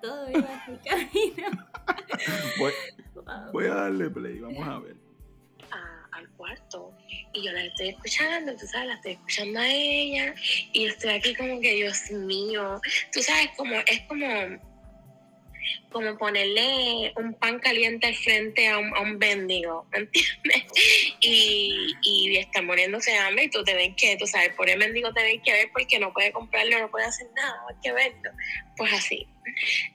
todo 0.00 0.30
iba 0.30 0.40
a 0.40 0.78
camino. 0.84 1.68
voy, 3.52 3.66
a 3.66 3.74
darle 3.74 4.10
play, 4.10 4.38
vamos 4.40 4.66
a 4.66 4.78
ver. 4.80 4.96
al 6.12 6.28
cuarto 6.30 6.96
y 7.32 7.44
yo 7.44 7.52
la 7.52 7.64
estoy 7.64 7.88
escuchando, 7.90 8.54
tú 8.56 8.66
sabes, 8.66 8.88
la 8.88 8.94
estoy 8.94 9.12
escuchando 9.12 9.60
a 9.60 9.68
ella 9.68 10.34
y 10.72 10.86
estoy 10.86 11.10
aquí 11.10 11.34
como 11.34 11.60
que, 11.60 11.74
Dios 11.74 12.10
mío, 12.10 12.80
tú 13.12 13.22
sabes, 13.22 13.50
como 13.56 13.74
es 13.74 14.02
como 14.08 14.71
como 15.90 16.16
ponerle 16.16 17.12
un 17.16 17.34
pan 17.34 17.58
caliente 17.58 18.06
al 18.06 18.14
frente 18.14 18.68
a 18.68 18.78
un, 18.78 18.96
a 18.96 19.00
un 19.00 19.18
bendigo, 19.18 19.86
¿me 19.92 19.98
entiendes? 19.98 20.64
Y, 21.24 21.94
y 22.02 22.36
está 22.36 22.62
muriéndose 22.62 23.12
de 23.12 23.18
hambre 23.18 23.44
y 23.44 23.50
tú 23.50 23.62
te 23.62 23.74
ven 23.74 23.94
que, 23.94 24.16
tú 24.16 24.26
sabes, 24.26 24.52
por 24.54 24.68
el 24.68 24.76
mendigo 24.78 25.12
te 25.12 25.22
ven 25.22 25.40
que 25.40 25.52
ver 25.52 25.70
porque 25.72 26.00
no 26.00 26.12
puede 26.12 26.32
comprarlo, 26.32 26.80
no 26.80 26.90
puede 26.90 27.04
hacer 27.04 27.28
nada, 27.36 27.54
hay 27.68 27.76
que 27.80 27.92
verlo. 27.92 28.30
Pues 28.76 28.92
así. 28.92 29.28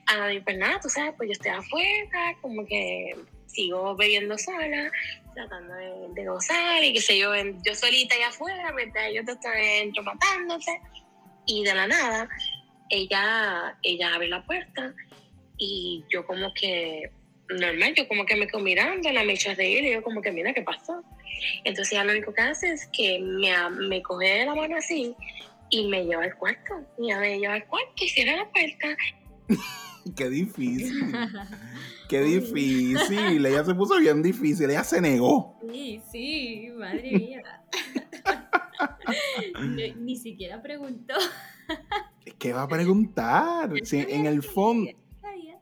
A 0.06 0.28
mí, 0.28 0.40
pues 0.40 0.56
nada, 0.56 0.80
tú 0.80 0.88
sabes, 0.88 1.12
pues 1.16 1.28
yo 1.28 1.32
estoy 1.32 1.50
afuera, 1.50 2.34
como 2.40 2.64
que 2.66 3.14
sigo 3.46 3.94
bebiendo 3.96 4.38
sola, 4.38 4.90
tratando 5.34 5.74
de, 6.14 6.26
gozar 6.26 6.82
y 6.82 6.92
que 6.92 7.00
sé 7.00 7.18
yo, 7.18 7.32
yo 7.64 7.74
solita 7.74 8.14
allá 8.14 8.28
afuera, 8.28 8.72
mientras 8.72 9.08
ellos 9.08 9.26
están 9.28 9.54
dentro 9.54 10.02
matándose. 10.02 10.80
Y 11.46 11.64
de 11.64 11.74
la 11.74 11.86
nada, 11.86 12.28
ella, 12.90 13.76
ella 13.82 14.14
abre 14.14 14.28
la 14.28 14.44
puerta 14.44 14.94
y 15.58 16.04
yo 16.08 16.24
como 16.26 16.52
que, 16.54 17.10
normal, 17.48 17.94
yo 17.94 18.08
como 18.08 18.24
que 18.24 18.36
me 18.36 18.46
quedo 18.46 18.60
mirando, 18.60 19.10
la 19.10 19.24
me 19.24 19.34
de 19.34 19.68
ir 19.68 19.84
y 19.84 19.92
yo 19.92 20.02
como 20.02 20.22
que, 20.22 20.32
mira, 20.32 20.54
¿qué 20.54 20.62
pasó? 20.62 21.02
Entonces 21.64 21.92
ya 21.92 22.04
lo 22.04 22.12
único 22.12 22.32
que 22.32 22.42
hace 22.42 22.72
es 22.72 22.88
que 22.92 23.18
me, 23.20 23.52
me 23.88 24.02
coge 24.02 24.26
de 24.26 24.46
la 24.46 24.54
mano 24.54 24.76
así 24.76 25.14
y 25.70 25.86
me 25.88 26.04
lleva 26.04 26.24
al 26.24 26.34
cuarto. 26.36 26.74
Y 26.98 27.08
ya 27.08 27.18
me 27.18 27.38
lleva 27.38 27.54
al 27.54 27.66
cuarto 27.66 28.04
y 28.04 28.08
cierra 28.08 28.36
la 28.36 28.50
puerta. 28.50 28.96
Qué 30.16 30.30
difícil. 30.30 31.12
Qué 32.08 32.22
difícil. 32.22 33.44
Ella 33.44 33.64
se 33.64 33.74
puso 33.74 33.98
bien 33.98 34.22
difícil. 34.22 34.70
Ella 34.70 34.84
se 34.84 35.00
negó. 35.00 35.58
Sí, 35.70 36.00
sí, 36.10 36.70
madre 36.76 37.12
mía. 37.12 37.42
ni, 39.98 40.16
siquiera 40.16 40.62
preguntó. 40.62 41.14
¿Qué 42.38 42.52
va 42.52 42.62
a 42.62 42.68
preguntar? 42.68 43.70
Si 43.82 43.98
en 43.98 44.26
el 44.26 44.42
fondo 44.42 44.90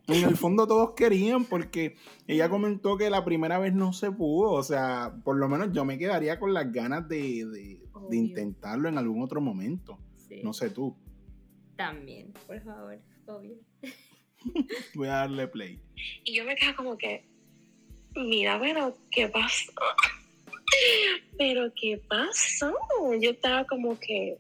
en 0.09 0.25
el 0.25 0.37
fondo 0.37 0.67
todos 0.67 0.93
querían 0.93 1.45
porque 1.45 1.97
ella 2.27 2.49
comentó 2.49 2.97
que 2.97 3.11
la 3.11 3.25
primera 3.25 3.59
vez 3.59 3.75
no 3.75 3.93
se 3.93 4.13
pudo. 4.13 4.53
O 4.53 4.63
sea, 4.63 5.15
por 5.25 5.37
lo 5.37 5.49
menos 5.49 5.73
yo 5.73 5.85
me 5.85 5.99
quedaría 5.99 6.39
con 6.39 6.55
las 6.55 6.71
ganas 6.73 7.09
de, 7.09 7.81
intentarlo 8.11 8.89
en 8.89 8.99
algún 8.99 9.23
otro 9.23 9.41
momento. 9.41 9.99
No 10.43 10.53
sé 10.53 10.71
tú. 10.71 10.97
También, 11.77 12.33
por 12.47 12.61
favor. 12.63 12.99
Obvio. 13.27 13.57
Voy 14.95 15.09
a 15.09 15.13
darle 15.13 15.49
play. 15.49 15.81
Y 16.25 16.35
yo 16.35 16.45
me 16.45 16.55
quedo 16.57 16.77
como 16.77 16.97
que, 16.97 17.25
mira, 18.15 18.59
pero 18.61 18.97
¿qué 19.11 19.29
pasó? 19.29 19.73
pero 21.39 21.73
¿qué 21.75 22.01
pasó? 22.09 22.73
Yo 23.21 23.31
estaba 23.31 23.65
como 23.67 23.99
que, 23.99 24.39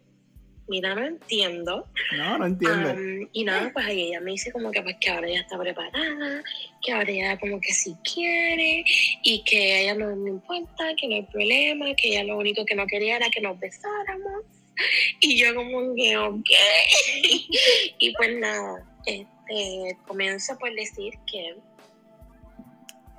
mira, 0.68 0.94
no 0.94 1.04
entiendo. 1.06 1.86
No, 2.16 2.38
no 2.38 2.46
entiendo. 2.46 2.90
Um, 2.92 3.28
y 3.32 3.44
nada, 3.44 3.70
pues 3.72 3.86
ahí 3.86 4.08
ella 4.08 4.20
me 4.20 4.32
dice 4.32 4.50
como 4.52 4.70
que 4.70 4.82
pues 4.82 4.96
que 5.00 5.10
ahora 5.10 5.28
ella 5.28 5.40
está 5.40 5.58
preparada, 5.58 6.42
que 6.82 6.92
ahora 6.92 7.10
ella 7.10 7.38
como 7.38 7.60
que 7.60 7.72
sí 7.72 7.94
quiere 8.02 8.84
y 9.22 9.42
que 9.44 9.72
a 9.74 9.80
ella 9.80 9.94
no 9.94 10.10
le 10.24 10.30
importa, 10.30 10.84
que 11.00 11.08
no 11.08 11.14
hay 11.16 11.22
problema, 11.24 11.86
que 11.94 12.08
ella 12.08 12.24
lo 12.24 12.38
único 12.38 12.64
que 12.64 12.74
no 12.74 12.86
quería 12.86 13.16
era 13.16 13.30
que 13.30 13.40
nos 13.40 13.58
besáramos. 13.58 14.42
Y 15.20 15.38
yo 15.38 15.54
como 15.54 15.94
que, 15.94 16.16
ok. 16.18 16.50
y 17.98 18.12
pues 18.14 18.38
nada, 18.38 18.84
este, 19.06 19.96
comienzo 20.06 20.58
por 20.58 20.72
decir 20.74 21.14
que... 21.30 21.56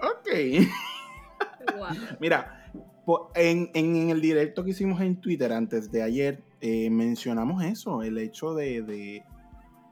Ok. 0.04 0.68
Mira, 2.20 2.72
po- 3.06 3.32
en, 3.36 3.72
en 3.74 4.10
el 4.10 4.22
directo 4.22 4.64
que 4.64 4.72
hicimos 4.72 5.02
en 5.02 5.20
Twitter 5.20 5.52
antes 5.52 5.92
de 5.92 6.04
ayer, 6.04 6.44
eh, 6.62 6.90
mencionamos 6.90 7.64
eso, 7.64 8.04
el 8.04 8.18
hecho 8.18 8.54
de, 8.54 8.82
de, 8.82 9.24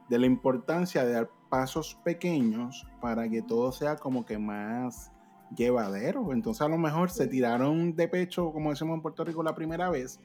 de 0.08 0.18
la 0.18 0.26
importancia 0.26 1.04
de 1.04 1.12
dar 1.12 1.30
pasos 1.48 1.98
pequeños 2.04 2.86
para 3.00 3.28
que 3.28 3.42
todo 3.42 3.72
sea 3.72 3.96
como 3.96 4.24
que 4.24 4.38
más 4.38 5.12
llevadero. 5.56 6.32
Entonces 6.32 6.62
a 6.62 6.68
lo 6.68 6.78
mejor 6.78 7.10
se 7.10 7.26
tiraron 7.26 7.94
de 7.94 8.08
pecho, 8.08 8.52
como 8.52 8.70
decimos 8.70 8.96
en 8.96 9.02
Puerto 9.02 9.24
Rico, 9.24 9.42
la 9.42 9.54
primera 9.54 9.90
vez 9.90 10.20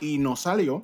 y 0.00 0.18
no 0.18 0.36
salió, 0.36 0.82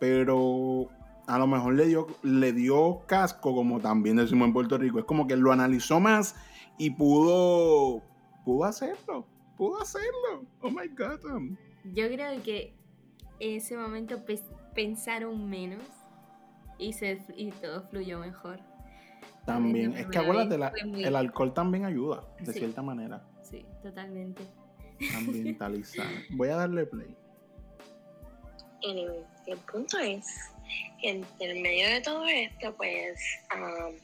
pero 0.00 0.88
a 1.26 1.38
lo 1.38 1.46
mejor 1.46 1.74
le 1.74 1.86
dio, 1.86 2.06
le 2.22 2.52
dio 2.52 3.02
casco, 3.06 3.54
como 3.54 3.80
también 3.80 4.16
decimos 4.16 4.48
en 4.48 4.52
Puerto 4.52 4.78
Rico. 4.78 4.98
Es 4.98 5.04
como 5.04 5.26
que 5.26 5.36
lo 5.36 5.52
analizó 5.52 6.00
más 6.00 6.34
y 6.78 6.90
pudo, 6.90 8.02
pudo 8.44 8.64
hacerlo, 8.64 9.26
pudo 9.56 9.80
hacerlo. 9.80 10.44
Oh 10.60 10.70
my 10.70 10.88
God. 10.88 11.20
Yo 11.84 12.08
creo 12.08 12.42
que 12.42 12.74
en 13.40 13.56
ese 13.56 13.76
momento 13.76 14.24
pes- 14.24 14.44
pensaron 14.74 15.48
menos 15.48 15.82
y, 16.78 16.92
se, 16.92 17.18
y 17.36 17.50
todo 17.50 17.82
fluyó 17.88 18.18
mejor. 18.18 18.58
También, 19.46 19.92
es 19.94 20.06
que 20.06 20.18
acuérdate, 20.18 20.56
la- 20.58 20.72
muy- 20.86 21.04
el 21.04 21.16
alcohol 21.16 21.52
también 21.52 21.84
ayuda, 21.84 22.24
de 22.40 22.52
Sí. 22.52 22.58
cierta 22.60 22.82
manera, 22.82 23.22
Sí, 23.42 23.64
totalmente. 23.82 24.42
ambientalizar. 25.16 26.06
Voy 26.30 26.48
a 26.48 26.56
darle 26.56 26.86
play. 26.86 27.14
Anyway, 28.86 29.20
el 29.46 29.58
punto 29.58 29.98
es 29.98 30.26
que 31.00 31.10
entre 31.10 31.50
el 31.52 31.60
medio 31.60 31.88
de 31.88 32.00
todo 32.00 32.26
esto, 32.26 32.74
pues 32.76 33.18
um, 33.54 33.94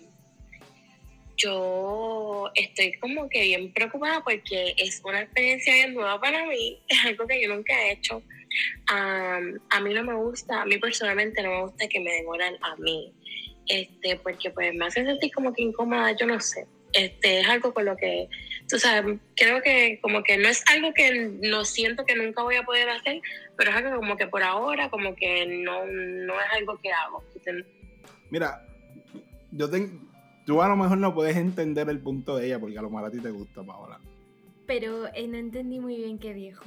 yo 1.37 2.51
estoy 2.55 2.93
como 2.99 3.29
que 3.29 3.43
bien 3.43 3.73
preocupada 3.73 4.23
porque 4.23 4.75
es 4.77 5.01
una 5.05 5.23
experiencia 5.23 5.73
bien 5.75 5.95
nueva 5.95 6.21
para 6.21 6.47
mí, 6.47 6.83
es 6.89 6.99
algo 7.07 7.27
que 7.27 7.43
yo 7.43 7.55
nunca 7.55 7.73
he 7.75 7.93
hecho. 7.93 8.23
Um, 8.91 9.59
a 9.71 9.81
mí 9.81 9.95
no 9.95 10.03
me 10.03 10.15
gusta, 10.15 10.63
a 10.63 10.67
mí 10.67 10.79
personalmente 10.79 11.43
no 11.43 11.51
me 11.51 11.63
gusta 11.63 11.89
que 11.89 12.01
me 12.01 12.13
demoran 12.13 12.55
a 12.63 12.77
mí, 12.77 13.13
este, 13.67 14.17
porque 14.17 14.51
pues 14.51 14.75
me 14.75 14.87
hace 14.87 15.05
sentir 15.05 15.33
como 15.33 15.53
que 15.53 15.63
incómoda, 15.63 16.13
yo 16.17 16.27
no 16.27 16.41
sé. 16.41 16.67
Este, 16.93 17.41
es 17.41 17.49
algo 17.49 17.73
con 17.73 17.85
lo 17.85 17.97
que, 17.97 18.29
tú 18.69 18.77
sabes, 18.81 19.19
creo 19.37 19.63
que 19.63 20.01
como 20.03 20.25
que 20.25 20.37
no 20.37 20.49
es 20.49 20.65
algo 20.75 20.93
que 20.93 21.31
no 21.41 21.65
siento 21.65 22.05
que 22.05 22.17
nunca 22.17 22.43
voy 22.43 22.57
a 22.57 22.65
poder 22.65 22.91
hacer, 22.91 23.21
pero 23.57 23.71
es 23.71 23.77
algo 23.77 23.97
como 23.97 24.17
que 24.17 24.27
por 24.27 24.43
ahora 24.43 24.91
como 24.91 25.15
que 25.15 25.47
no, 25.47 25.87
no 25.87 26.35
es 26.35 26.47
algo 26.53 26.79
que 26.83 26.91
hago. 26.93 27.23
Mira, 28.31 28.67
yo 29.53 29.71
te- 29.71 29.91
tú 30.45 30.61
a 30.63 30.69
lo 30.69 30.75
mejor 30.75 30.99
no 30.99 31.15
puedes 31.15 31.37
entender 31.37 31.89
el 31.89 32.01
punto 32.01 32.37
de 32.37 32.47
ella 32.47 32.59
porque 32.59 32.79
a 32.79 32.83
lo 32.83 32.91
mejor 32.91 33.07
a 33.07 33.11
ti 33.13 33.21
te 33.21 33.31
gusta, 33.31 33.63
Paola. 33.63 34.01
Pero 34.67 35.07
eh, 35.15 35.29
no 35.29 35.37
entendí 35.39 35.79
muy 35.79 35.97
bien 35.97 36.19
qué 36.19 36.35
dijo. 36.35 36.65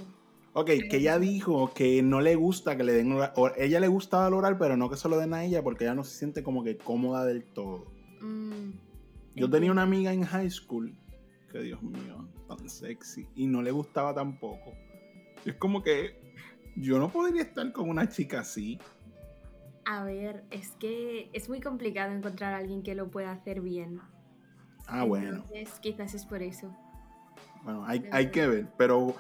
Ok, 0.56 0.68
que 0.90 0.98
ella 0.98 1.18
dijo 1.18 1.74
que 1.74 2.04
no 2.04 2.22
le 2.22 2.36
gusta 2.36 2.78
que 2.78 2.84
le 2.84 2.94
den 2.94 3.12
oral, 3.14 3.34
o 3.36 3.50
ella 3.58 3.80
le 3.80 3.88
gustaba 3.88 4.28
el 4.28 4.36
oral, 4.36 4.58
pero 4.60 4.78
no 4.78 4.90
que 4.90 4.98
se 4.98 5.10
lo 5.10 5.18
den 5.18 5.34
a 5.34 5.44
ella 5.44 5.64
porque 5.64 5.86
ella 5.86 5.96
no 5.96 6.04
se 6.04 6.16
siente 6.18 6.44
como 6.44 6.64
que 6.64 6.78
cómoda 6.78 7.26
del 7.26 7.44
todo. 7.44 7.92
Mm, 8.22 8.72
Yo 9.36 9.50
tenía 9.50 9.72
una 9.72 9.82
amiga 9.82 10.14
en 10.14 10.24
high 10.24 10.52
school 10.52 10.96
que, 11.52 11.60
Dios 11.60 11.82
mío, 11.82 12.28
tan 12.48 12.70
sexy, 12.70 13.28
y 13.36 13.48
no 13.48 13.64
le 13.64 13.72
gustaba 13.72 14.14
tampoco. 14.14 14.74
Es 15.44 15.56
como 15.56 15.82
que 15.82 16.22
yo 16.76 17.00
no 17.00 17.10
podría 17.10 17.42
estar 17.42 17.72
con 17.74 17.90
una 17.90 18.08
chica 18.08 18.42
así. 18.42 18.80
A 19.86 20.04
ver, 20.04 20.44
es 20.52 20.70
que 20.80 21.30
es 21.34 21.50
muy 21.50 21.62
complicado 21.62 22.14
encontrar 22.14 22.54
a 22.54 22.58
alguien 22.58 22.84
que 22.84 22.94
lo 22.96 23.10
pueda 23.10 23.32
hacer 23.32 23.60
bien. 23.60 24.00
Ah, 24.88 25.04
bueno, 25.04 25.44
Entonces, 25.52 25.80
quizás 25.82 26.14
es 26.14 26.26
por 26.26 26.44
eso. 26.44 26.72
bueno, 27.64 27.86
hay, 27.86 28.06
hay 28.12 28.30
que 28.32 28.46
ver, 28.48 28.68
pero 28.78 29.16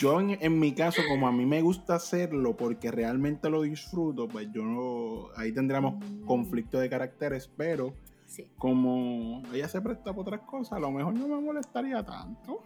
yo 0.00 0.20
en, 0.20 0.36
en 0.40 0.58
mi 0.58 0.72
caso, 0.72 1.02
como 1.08 1.26
a 1.28 1.32
mí 1.32 1.46
me 1.46 1.62
gusta 1.62 1.94
hacerlo 1.94 2.56
porque 2.56 2.90
realmente 2.90 3.48
lo 3.50 3.62
disfruto, 3.62 4.28
pues 4.28 4.48
yo 4.52 4.62
no, 4.62 5.28
ahí 5.36 5.52
tendríamos 5.52 6.02
conflicto 6.26 6.78
de 6.78 6.88
caracteres, 6.90 7.50
pero 7.56 7.94
Sí. 8.26 8.48
como 8.58 9.42
ella 9.52 9.66
se 9.68 9.80
presta 9.80 10.12
por 10.12 10.22
otras 10.26 10.42
cosas, 10.42 10.74
a 10.74 10.80
lo 10.80 10.90
mejor 10.92 11.14
no 11.14 11.26
me 11.26 11.40
molestaría 11.40 12.04
tanto. 12.04 12.62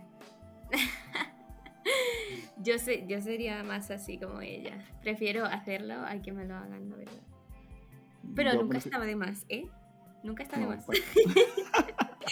Yo, 2.58 2.78
sé, 2.78 3.04
yo 3.06 3.20
sería 3.20 3.62
más 3.62 3.90
así 3.90 4.16
como 4.18 4.40
ella. 4.40 4.78
Prefiero 5.02 5.44
hacerlo 5.44 5.94
a 6.06 6.22
que 6.22 6.32
me 6.32 6.46
lo 6.46 6.54
hagan, 6.54 6.88
la 6.88 6.96
verdad. 6.96 7.12
Pero 8.34 8.52
Yo 8.54 8.62
nunca 8.62 8.78
estaba 8.78 9.04
de 9.04 9.16
más, 9.16 9.44
¿eh? 9.50 9.66
Nunca 10.22 10.42
está 10.44 10.58
de 10.58 10.66
más. 10.66 10.84
pues. 10.86 11.02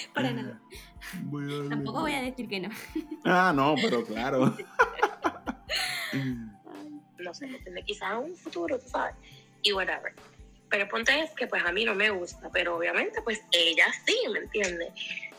Para 0.14 0.30
nada. 0.32 0.60
Voy 1.24 1.44
a 1.44 1.46
darle- 1.56 1.68
Tampoco 1.70 2.00
voy 2.00 2.12
a 2.14 2.22
decir 2.22 2.48
que 2.48 2.60
no. 2.60 2.68
Ah, 3.24 3.52
no, 3.54 3.74
pero 3.80 4.04
claro. 4.04 4.56
no 7.18 7.34
sé, 7.34 7.46
¿me 7.46 7.56
entiendes? 7.58 7.84
quizás 7.84 8.18
un 8.18 8.34
futuro, 8.36 8.78
tú 8.78 8.88
sabes, 8.88 9.14
y 9.62 9.72
whatever. 9.72 10.12
Pero 10.68 10.84
el 10.84 10.88
punto 10.88 11.12
es 11.12 11.30
que 11.32 11.46
pues 11.46 11.62
a 11.64 11.70
mí 11.72 11.84
no 11.84 11.94
me 11.94 12.10
gusta, 12.10 12.48
pero 12.52 12.76
obviamente 12.76 13.20
pues 13.22 13.42
ella 13.52 13.86
sí, 14.06 14.16
¿me 14.32 14.40
entiendes? 14.40 14.88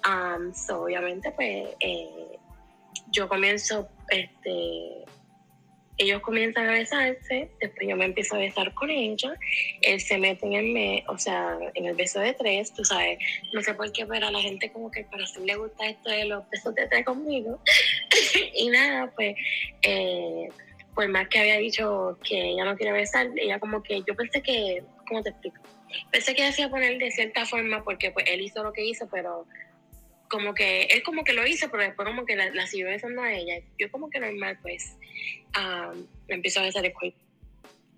Um, 0.08 0.54
so, 0.54 0.84
obviamente 0.84 1.32
pues 1.32 1.70
eh, 1.80 2.38
yo 3.12 3.28
comienzo, 3.28 3.90
este, 4.10 5.06
ellos 5.98 6.22
comienzan 6.22 6.68
a 6.70 6.74
besarse, 6.74 7.50
después 7.60 7.88
yo 7.88 7.96
me 7.96 8.06
empiezo 8.06 8.36
a 8.36 8.40
besar 8.40 8.74
con 8.74 8.90
ella, 8.90 9.34
él 9.82 10.00
se 10.00 10.18
mete 10.18 10.46
en 10.46 10.54
el, 10.54 11.04
o 11.08 11.18
sea, 11.18 11.58
en 11.76 11.86
el 11.86 11.96
beso 11.96 12.20
de 12.20 12.34
tres, 12.34 12.74
tú 12.74 12.84
sabes, 12.84 13.20
no 13.54 13.62
sé 13.62 13.74
por 13.74 13.92
qué, 13.92 14.06
pero 14.06 14.28
a 14.28 14.32
la 14.32 14.40
gente 14.40 14.72
como 14.72 14.90
que 14.90 15.04
para 15.04 15.26
sí 15.26 15.42
le 15.46 15.56
gusta 15.56 15.88
esto 15.88 16.10
de 16.10 16.26
los 16.26 16.50
besos 16.50 16.74
de 16.76 16.88
tres 16.88 17.06
conmigo. 17.06 17.60
y 18.56 18.70
nada, 18.70 19.12
pues, 19.16 19.36
eh, 19.84 20.50
por 20.96 21.08
más 21.10 21.28
que 21.28 21.40
había 21.40 21.58
dicho 21.58 22.18
que 22.24 22.52
ella 22.52 22.66
no 22.66 22.76
quiere 22.76 22.92
besar, 22.92 23.30
ella 23.36 23.60
como 23.60 23.84
que, 23.84 24.04
yo 24.08 24.16
pensé 24.16 24.42
que, 24.42 24.84
¿cómo 25.08 25.22
te 25.22 25.30
explico? 25.30 25.62
Pensé 26.12 26.34
que 26.34 26.44
hacía 26.44 26.70
poner 26.70 26.98
de 26.98 27.12
cierta 27.12 27.46
forma 27.46 27.84
porque 27.84 28.10
pues 28.10 28.26
él 28.28 28.42
hizo 28.42 28.64
lo 28.64 28.74
que 28.74 28.84
hizo, 28.84 29.08
pero 29.12 29.46
como 30.34 30.56
que, 30.56 30.86
él 30.86 31.04
como 31.04 31.24
que 31.24 31.34
lo 31.34 31.46
hizo, 31.46 31.70
pero 31.70 31.84
después 31.84 32.08
como 32.08 32.26
que 32.26 32.36
la, 32.36 32.52
la 32.56 32.66
siguió 32.66 32.88
besando 32.88 33.22
a 33.22 33.32
ella. 33.32 33.64
Yo 33.78 33.92
como 33.92 34.10
que 34.10 34.20
normal, 34.20 34.58
pues, 34.64 34.98
um, 35.56 36.08
le 36.28 36.36
empiezo 36.36 36.60
a 36.60 36.64
besar 36.64 36.84
el 36.84 36.92
cuello. 36.92 37.16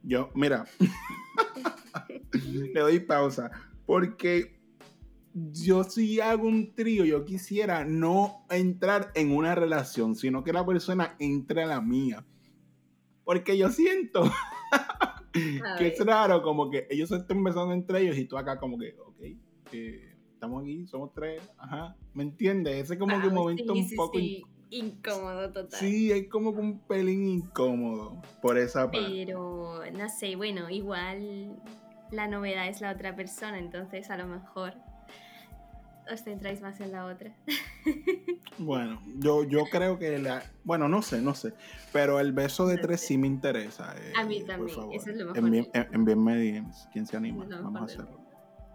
Yo, 0.04 0.32
mira, 0.36 0.66
le 2.74 2.80
doy 2.82 3.00
pausa. 3.00 3.50
Porque 3.86 4.60
yo 5.34 5.86
si 5.86 6.20
hago 6.20 6.46
un 6.46 6.76
trío, 6.76 7.06
yo 7.06 7.24
quisiera 7.24 7.86
no 7.86 8.46
entrar 8.50 9.12
en 9.16 9.32
una 9.32 9.56
relación, 9.56 10.14
sino 10.16 10.44
que 10.44 10.52
la 10.52 10.66
persona 10.66 11.16
entre 11.20 11.64
a 11.64 11.68
la 11.68 11.80
mía. 11.80 12.26
Porque 13.24 13.58
yo 13.58 13.70
siento 13.70 14.30
que 15.32 15.88
es 15.88 16.06
raro 16.06 16.42
como 16.42 16.70
que 16.70 16.86
ellos 16.90 17.08
se 17.08 17.16
estén 17.16 17.42
besando 17.46 17.74
entre 17.74 18.02
ellos 18.02 18.18
y 18.18 18.26
tú 18.26 18.38
acá 18.38 18.60
como 18.60 18.78
que, 18.78 18.94
ok, 19.00 19.22
eh, 19.72 20.15
estamos 20.36 20.62
aquí, 20.64 20.86
somos 20.88 21.12
tres, 21.14 21.42
ajá, 21.58 21.96
¿me 22.14 22.24
entiendes? 22.24 22.76
Ese 22.84 22.98
como 22.98 23.20
que 23.20 23.28
un 23.28 23.34
momento 23.34 23.74
sí, 23.74 23.80
un 23.82 23.88
sí, 23.90 23.96
poco... 23.96 24.18
sí, 24.20 24.44
incómodo 24.70 25.52
total. 25.52 25.80
Sí, 25.80 26.12
es 26.12 26.28
como 26.30 26.54
que 26.54 26.60
un 26.62 26.80
pelín 26.80 27.28
incómodo 27.28 28.22
por 28.42 28.58
esa 28.58 28.92
parte. 28.92 29.08
Pero 29.26 29.82
no 29.94 30.10
sé, 30.10 30.36
bueno, 30.36 30.70
igual 30.70 31.60
la 32.12 32.28
novedad 32.28 32.68
es 32.68 32.82
la 32.82 32.92
otra 32.92 33.16
persona, 33.16 33.58
entonces 33.58 34.10
a 34.10 34.18
lo 34.18 34.28
mejor 34.28 34.74
os 36.12 36.22
centráis 36.24 36.62
más 36.62 36.80
en 36.82 36.92
la 36.92 37.06
otra. 37.06 37.36
Bueno, 38.58 39.02
yo, 39.18 39.44
yo 39.44 39.66
creo 39.70 40.00
que 40.00 40.18
la. 40.18 40.42
Bueno, 40.64 40.88
no 40.88 41.02
sé, 41.02 41.22
no 41.22 41.34
sé. 41.34 41.52
Pero 41.92 42.22
el 42.22 42.32
beso 42.32 42.66
de 42.66 42.78
tres 42.78 43.02
sí 43.02 43.18
me 43.18 43.28
interesa. 43.28 43.94
eh, 43.98 44.14
A 44.18 44.24
mí 44.24 44.40
por 44.40 44.48
también, 44.48 44.76
favor. 44.78 44.96
eso 44.96 45.10
es 45.10 45.18
lo 45.18 45.26
mejor 45.34 45.68
Envíenme 45.92 46.38
DMs. 46.38 46.88
¿Quién 46.94 47.06
se 47.06 47.18
anima? 47.18 47.44
Es 47.44 47.50
Vamos 47.50 47.82
a 47.82 47.84
hacerlo. 47.84 48.22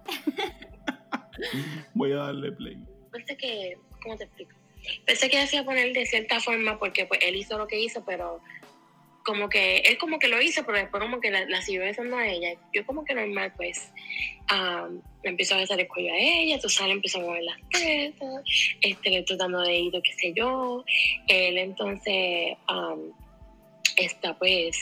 Voy 1.94 2.12
a 2.12 2.16
darle 2.16 2.52
play. 2.52 2.76
Pensé 3.12 3.36
que, 3.36 3.76
¿cómo 4.02 4.16
te 4.16 4.24
explico? 4.24 4.52
Pensé 5.04 5.28
que 5.28 5.38
hacía 5.38 5.64
poner 5.64 5.92
de 5.92 6.06
cierta 6.06 6.40
forma 6.40 6.78
porque 6.78 7.04
pues 7.06 7.20
él 7.22 7.36
hizo 7.36 7.58
lo 7.58 7.66
que 7.66 7.78
hizo, 7.78 8.04
pero 8.04 8.40
como 9.24 9.48
que 9.48 9.78
él 9.78 9.98
como 9.98 10.18
que 10.18 10.28
lo 10.28 10.40
hizo, 10.40 10.64
pero 10.64 10.78
después 10.78 11.02
como 11.02 11.20
que 11.20 11.30
la, 11.30 11.62
siguió 11.62 11.82
besando 11.82 12.16
a 12.16 12.26
ella. 12.26 12.54
Yo 12.72 12.86
como 12.86 13.04
que 13.04 13.14
normal, 13.14 13.52
pues, 13.56 13.92
um, 14.50 15.00
empiezo 15.22 15.54
a 15.54 15.58
besar 15.58 15.78
el 15.78 15.88
cuello 15.88 16.12
a 16.12 16.18
ella, 16.18 16.58
tú 16.58 16.68
sabes, 16.68 16.94
empiezo 16.94 17.18
a 17.18 17.22
mover 17.22 17.42
las 17.42 17.56
tetas, 17.70 18.42
este, 18.80 19.22
tratando 19.22 19.60
de 19.60 19.76
ir, 19.76 19.92
qué 19.92 20.12
sé 20.14 20.32
yo. 20.34 20.84
Él 21.28 21.58
entonces 21.58 22.56
um, 22.68 23.12
está 23.96 24.38
pues 24.38 24.76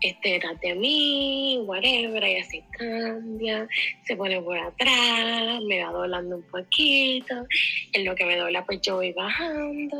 este 0.00 0.30
detrás 0.30 0.60
de 0.60 0.74
mí, 0.74 1.60
whatever, 1.64 2.22
ella 2.22 2.44
se 2.44 2.62
cambia, 2.72 3.68
se 4.04 4.16
pone 4.16 4.40
por 4.40 4.58
atrás, 4.58 5.60
me 5.66 5.82
va 5.82 5.90
doblando 5.90 6.36
un 6.36 6.42
poquito, 6.50 7.46
en 7.92 8.04
lo 8.04 8.14
que 8.14 8.24
me 8.24 8.36
dobla 8.36 8.64
pues 8.64 8.80
yo 8.82 8.96
voy 8.96 9.12
bajando, 9.12 9.96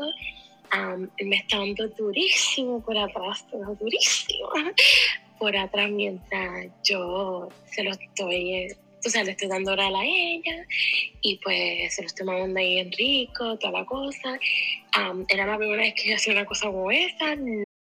um, 0.73 1.07
me 1.25 1.37
está 1.37 1.57
dando 1.57 1.87
durísimo 1.89 2.83
por 2.83 2.97
atrás, 2.97 3.45
pero 3.51 3.75
durísimo, 3.75 4.49
por 5.37 5.55
atrás 5.55 5.89
mientras 5.89 6.67
yo 6.83 7.49
se 7.65 7.83
lo 7.83 7.91
estoy, 7.91 8.67
o 9.05 9.09
sea, 9.09 9.23
le 9.23 9.31
estoy 9.31 9.47
dando 9.47 9.71
oral 9.71 9.95
a 9.95 10.03
ella 10.03 10.65
y 11.21 11.37
pues 11.37 11.95
se 11.95 12.01
lo 12.01 12.07
estoy 12.07 12.25
mandando 12.25 12.59
ahí 12.59 12.79
en 12.79 12.91
rico, 12.91 13.57
toda 13.57 13.79
la 13.79 13.85
cosa. 13.85 14.37
Um, 14.97 15.25
era 15.29 15.45
la 15.45 15.57
primera 15.57 15.83
vez 15.83 15.93
que 15.95 16.09
yo 16.09 16.15
hacía 16.15 16.33
una 16.33 16.45
cosa 16.45 16.67
como 16.67 16.91
esa, 16.91 17.35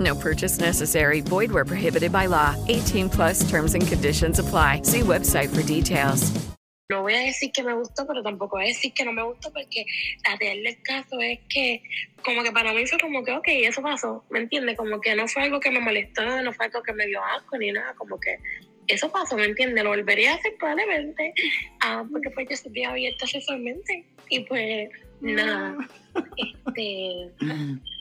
No 0.00 0.14
purchase 0.14 0.58
necessary. 0.58 1.20
Void 1.20 1.52
where 1.52 1.66
prohibited 1.66 2.10
by 2.10 2.26
law. 2.26 2.56
18 2.68 3.10
plus 3.10 3.48
terms 3.48 3.74
and 3.74 3.86
conditions 3.86 4.38
apply. 4.38 4.80
See 4.82 5.00
website 5.00 5.54
for 5.54 5.62
details. 5.62 6.32
No 6.88 7.02
voy 7.02 7.14
a 7.14 7.20
decir 7.20 7.52
que 7.52 7.62
me 7.62 7.72
gustó, 7.72 8.04
pero 8.04 8.20
tampoco 8.20 8.56
voy 8.56 8.64
a 8.64 8.68
decir 8.68 8.92
que 8.92 9.04
no 9.04 9.12
me 9.12 9.22
gustó, 9.22 9.52
porque 9.52 9.86
la 10.28 10.34
real 10.36 10.60
del 10.64 10.82
caso 10.82 11.20
es 11.20 11.38
que, 11.48 11.84
como 12.24 12.42
que 12.42 12.50
para 12.50 12.72
mí 12.72 12.84
fue 12.84 12.98
como 12.98 13.22
que, 13.22 13.30
ok, 13.30 13.46
eso 13.46 13.80
pasó, 13.80 14.24
¿me 14.28 14.40
entiendes? 14.40 14.76
Como 14.76 15.00
que 15.00 15.14
no 15.14 15.28
fue 15.28 15.44
algo 15.44 15.60
que 15.60 15.70
me 15.70 15.78
molestó, 15.78 16.42
no 16.42 16.52
fue 16.52 16.66
algo 16.66 16.82
que 16.82 16.92
me 16.92 17.06
dio 17.06 17.22
asco 17.22 17.58
ni 17.58 17.70
nada, 17.70 17.94
como 17.94 18.18
que 18.18 18.38
eso 18.88 19.08
pasó, 19.12 19.36
¿me 19.36 19.44
entiendes? 19.44 19.84
Lo 19.84 19.90
volvería 19.90 20.32
a 20.32 20.34
hacer 20.34 20.56
probablemente, 20.58 21.32
ah, 21.80 22.04
porque 22.10 22.30
pues 22.30 22.48
yo 22.48 22.54
estoy 22.54 22.82
abierta 22.82 23.24
sexualmente. 23.24 24.04
Y 24.28 24.40
pues, 24.40 24.90
nada, 25.20 25.76
este 26.36 27.30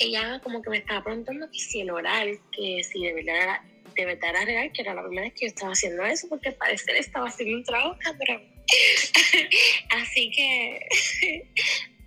ella 0.00 0.40
como 0.42 0.62
que 0.62 0.70
me 0.70 0.78
estaba 0.78 1.04
preguntando 1.04 1.48
que 1.50 1.58
si 1.58 1.82
el 1.82 1.90
oral, 1.90 2.38
que 2.52 2.82
si 2.82 3.04
de 3.04 3.12
verdad 3.12 3.36
era, 3.36 3.64
de 3.94 4.04
verdad 4.06 4.30
era 4.30 4.44
real, 4.44 4.72
que 4.72 4.82
era 4.82 4.94
la 4.94 5.02
primera 5.02 5.26
vez 5.26 5.34
que 5.34 5.46
yo 5.46 5.48
estaba 5.48 5.72
haciendo 5.72 6.04
eso, 6.04 6.28
porque 6.28 6.48
al 6.48 6.54
parecer 6.54 6.96
estaba 6.96 7.28
haciendo 7.28 7.58
un 7.58 7.64
trabajo 7.64 7.96
cabrón. 8.00 8.42
Así 9.90 10.30
que 10.30 10.80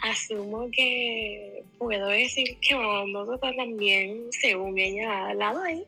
asumo 0.01 0.69
que 0.71 1.63
puedo 1.77 2.08
decir 2.08 2.58
que 2.62 2.75
mamá 2.75 3.25
total 3.25 3.56
también, 3.56 4.27
según 4.32 4.77
ella, 4.79 5.27
hablado 5.27 5.62
ahí. 5.62 5.86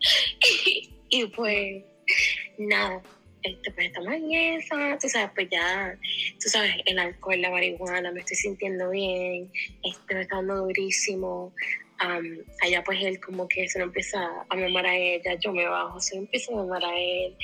y 1.09 1.25
pues, 1.27 1.83
nada. 2.57 3.01
Este, 3.41 3.71
pues 3.73 3.87
estamos 3.87 4.11
en 4.11 4.97
tú 4.99 5.07
sabes, 5.07 5.29
pues 5.35 5.47
ya, 5.51 5.95
tú 6.41 6.49
sabes, 6.49 6.71
el 6.87 6.97
alcohol, 6.97 7.39
la 7.39 7.51
marihuana, 7.51 8.11
me 8.11 8.21
estoy 8.21 8.37
sintiendo 8.37 8.89
bien, 8.89 9.51
este, 9.83 10.15
me 10.15 10.21
está 10.21 10.37
dando 10.37 10.65
durísimo, 10.65 11.53
Um, 12.03 12.43
allá 12.61 12.83
pues 12.83 13.01
él 13.01 13.21
como 13.21 13.47
que 13.47 13.69
se 13.69 13.79
lo 13.79 13.85
empieza 13.85 14.19
a 14.49 14.55
mamar 14.55 14.85
a 14.85 14.95
ella, 14.95 15.35
yo 15.35 15.53
me 15.53 15.65
bajo, 15.65 15.99
se 16.01 16.15
lo 16.15 16.21
empieza 16.23 16.51
a 16.51 16.57
mamar 16.57 16.83
a 16.83 16.99
él. 16.99 17.35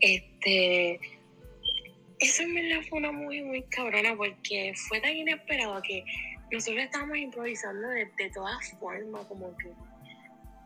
Este, 0.00 1.00
eso 2.20 2.42
en 2.42 2.54
verdad 2.54 2.82
fue 2.88 2.98
una 2.98 3.10
muy, 3.10 3.42
muy 3.42 3.62
cabrona 3.64 4.16
porque 4.16 4.72
fue 4.88 5.00
tan 5.00 5.16
inesperado 5.16 5.82
que 5.82 6.04
nosotros 6.52 6.84
estábamos 6.84 7.18
improvisando 7.18 7.88
de, 7.88 8.30
todas 8.32 8.70
formas, 8.78 9.26
como 9.26 9.56
que 9.56 9.72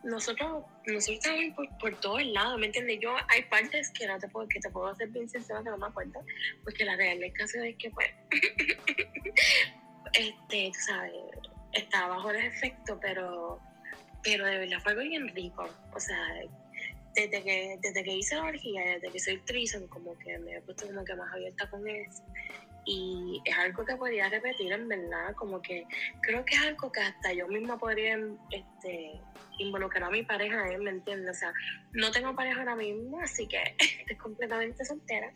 nosotros, 0.05 0.64
nosotros 0.87 1.24
estábamos 1.24 1.55
por, 1.55 1.79
por 1.79 2.00
todos 2.00 2.24
lados, 2.26 2.59
¿me 2.59 2.66
entiendes? 2.66 2.98
Yo 3.00 3.14
hay 3.29 3.42
partes 3.44 3.90
que 3.92 4.07
no 4.07 4.18
te 4.18 4.29
puedo, 4.29 4.48
que 4.48 4.61
te 4.61 4.70
puedo 4.70 4.88
hacer 4.88 5.09
bien 5.09 5.29
sincera 5.29 5.62
que 5.62 5.70
no 5.70 5.79
me 5.79 5.87
acuerdo, 5.87 6.22
porque 6.62 6.85
la 6.85 6.96
realidad 6.96 7.33
es 7.37 7.76
que 7.76 7.90
pues, 7.90 8.09
este, 10.12 10.72
tú 11.42 11.49
estaba 11.72 12.16
bajo 12.16 12.30
el 12.30 12.44
efecto, 12.46 12.98
pero, 13.00 13.61
pero 14.22 14.46
de 14.46 14.59
verdad 14.59 14.78
fue 14.83 14.94
bien 14.96 15.28
rico. 15.28 15.68
O 15.94 16.00
sea, 16.00 16.18
desde 17.14 17.42
que, 17.42 17.78
desde 17.80 18.04
que 18.04 18.16
hice 18.16 18.37
la 18.37 18.44
orgía, 18.44 18.83
desde 18.83 19.11
que 19.11 19.18
soy 19.18 19.38
trison, 19.42 19.87
como 19.88 20.16
que 20.18 20.38
me 20.38 20.56
he 20.56 20.61
puesto 20.62 20.87
como 20.87 21.04
que 21.04 21.14
más 21.14 21.33
abierta 21.33 21.68
con 21.70 21.87
eso. 21.88 22.22
Y 22.87 23.40
es 23.44 23.56
algo 23.59 23.85
que 23.85 23.94
podría 23.96 24.28
repetir 24.28 24.72
en 24.72 24.88
verdad, 24.88 25.35
como 25.37 25.61
que 25.61 25.85
creo 26.22 26.44
que 26.44 26.54
es 26.54 26.62
algo 26.62 26.90
que 26.90 27.00
hasta 27.00 27.33
yo 27.33 27.46
misma 27.46 27.78
podría 27.78 28.18
este, 28.50 29.20
involucrar 29.59 30.04
a 30.04 30.11
mi 30.11 30.22
pareja, 30.22 30.66
¿eh? 30.70 30.78
¿me 30.78 30.90
entiendes? 30.90 31.37
O 31.37 31.40
sea, 31.40 31.52
no 31.92 32.11
tengo 32.11 32.35
pareja 32.35 32.61
ahora 32.61 32.76
mismo, 32.76 33.20
así 33.20 33.46
que 33.46 33.62
estoy 34.00 34.16
completamente 34.16 34.85
soltera, 34.85 35.30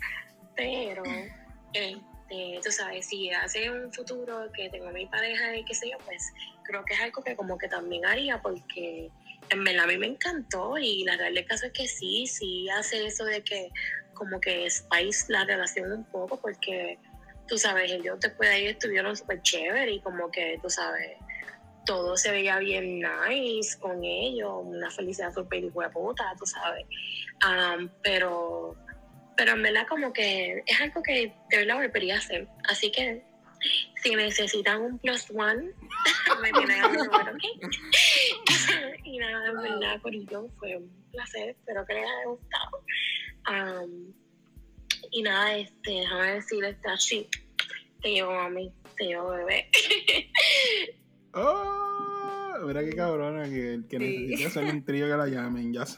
pero... 0.57 1.03
Eh, 1.75 2.01
este, 2.35 2.61
tú 2.63 2.73
sabes, 2.73 3.07
si 3.07 3.31
hace 3.31 3.71
un 3.71 3.93
futuro 3.93 4.51
que 4.53 4.69
tengo 4.71 4.91
mi 4.91 5.07
pareja 5.07 5.57
y 5.57 5.65
qué 5.65 5.75
sé 5.75 5.91
yo, 5.91 5.99
pues 6.05 6.33
creo 6.65 6.85
que 6.85 6.95
es 6.95 7.01
algo 7.01 7.23
que 7.23 7.37
como 7.37 7.59
que 7.59 7.69
también 7.69 8.05
haría 8.07 8.41
porque 8.41 9.11
en 9.51 9.65
verdad 9.65 9.85
a 9.85 9.87
mí 9.87 9.99
me 9.99 10.07
encantó 10.07 10.79
y 10.79 11.05
la 11.05 11.17
realidad 11.17 11.43
del 11.43 11.49
caso 11.49 11.67
es 11.67 11.73
que 11.73 11.87
sí, 11.87 12.27
sí 12.27 12.69
hace 12.71 13.07
eso 13.07 13.25
de 13.25 13.43
que 13.43 13.71
como 14.15 14.41
que 14.41 14.69
spice 14.71 15.33
la 15.33 15.45
relación 15.45 15.93
un 15.93 16.05
poco 16.05 16.41
porque 16.41 16.99
tú 17.47 17.59
sabes, 17.59 17.91
ellos 17.91 18.19
después 18.21 18.49
de 18.49 18.57
ahí 18.57 18.67
estuvieron 18.67 19.17
súper 19.17 19.43
chévere 19.43 19.93
y 19.93 20.01
como 20.01 20.31
que 20.31 20.59
tú 20.63 20.71
sabes, 20.71 21.19
todo 21.85 22.17
se 22.17 22.31
veía 22.31 22.59
bien 22.59 23.01
nice 23.01 23.79
con 23.79 24.03
ellos, 24.03 24.53
una 24.63 24.91
felicidad 24.91 25.33
súper 25.35 25.71
puta, 25.93 26.33
tú 26.39 26.47
sabes. 26.47 26.87
Um, 27.45 27.91
pero 28.03 28.77
pero 29.37 29.53
en 29.53 29.63
verdad 29.63 29.87
como 29.89 30.13
que 30.13 30.63
es 30.67 30.81
algo 30.81 31.03
que 31.03 31.35
de 31.51 31.57
verdad 31.59 31.77
volvería 31.77 32.17
a 32.17 32.19
hacer. 32.19 32.49
Así 32.65 32.91
que 32.91 33.23
si 34.03 34.15
necesitan 34.15 34.83
un 34.83 34.99
plus 34.99 35.31
one, 35.31 35.71
me 36.43 36.53
tienen 36.53 36.85
a 36.85 36.89
mi 36.89 36.97
número, 36.99 37.33
¿ok? 37.33 37.43
y 39.05 39.19
nada, 39.19 39.49
en 39.49 39.63
verdad, 39.63 40.01
Corillo, 40.03 40.49
fue 40.59 40.77
un 40.77 40.91
placer. 41.13 41.51
Espero 41.51 41.87
que 41.87 41.95
les 41.95 42.05
haya 42.05 42.27
gustado. 42.27 42.85
Um, 43.49 44.13
y 45.11 45.23
nada, 45.23 45.57
este, 45.57 45.91
déjame 45.91 46.35
decirles, 46.35 46.77
así, 46.87 47.29
te 48.03 48.11
llevo 48.11 48.33
mami, 48.33 48.73
te 48.97 49.05
llevo 49.05 49.31
bebé. 49.31 49.71
¡Oh! 51.35 52.14
Mira 52.67 52.85
qué 52.85 52.95
cabrona 52.95 53.45
que 53.45 53.75
el 53.75 53.87
que 53.87 53.99
Sí. 53.99 54.27
necesita 54.29 54.49
hacer 54.61 54.75
un 54.75 54.85
trío 54.85 55.07
que 55.07 55.17
la 55.17 55.27
llamen, 55.27 55.73
ya 55.73 55.87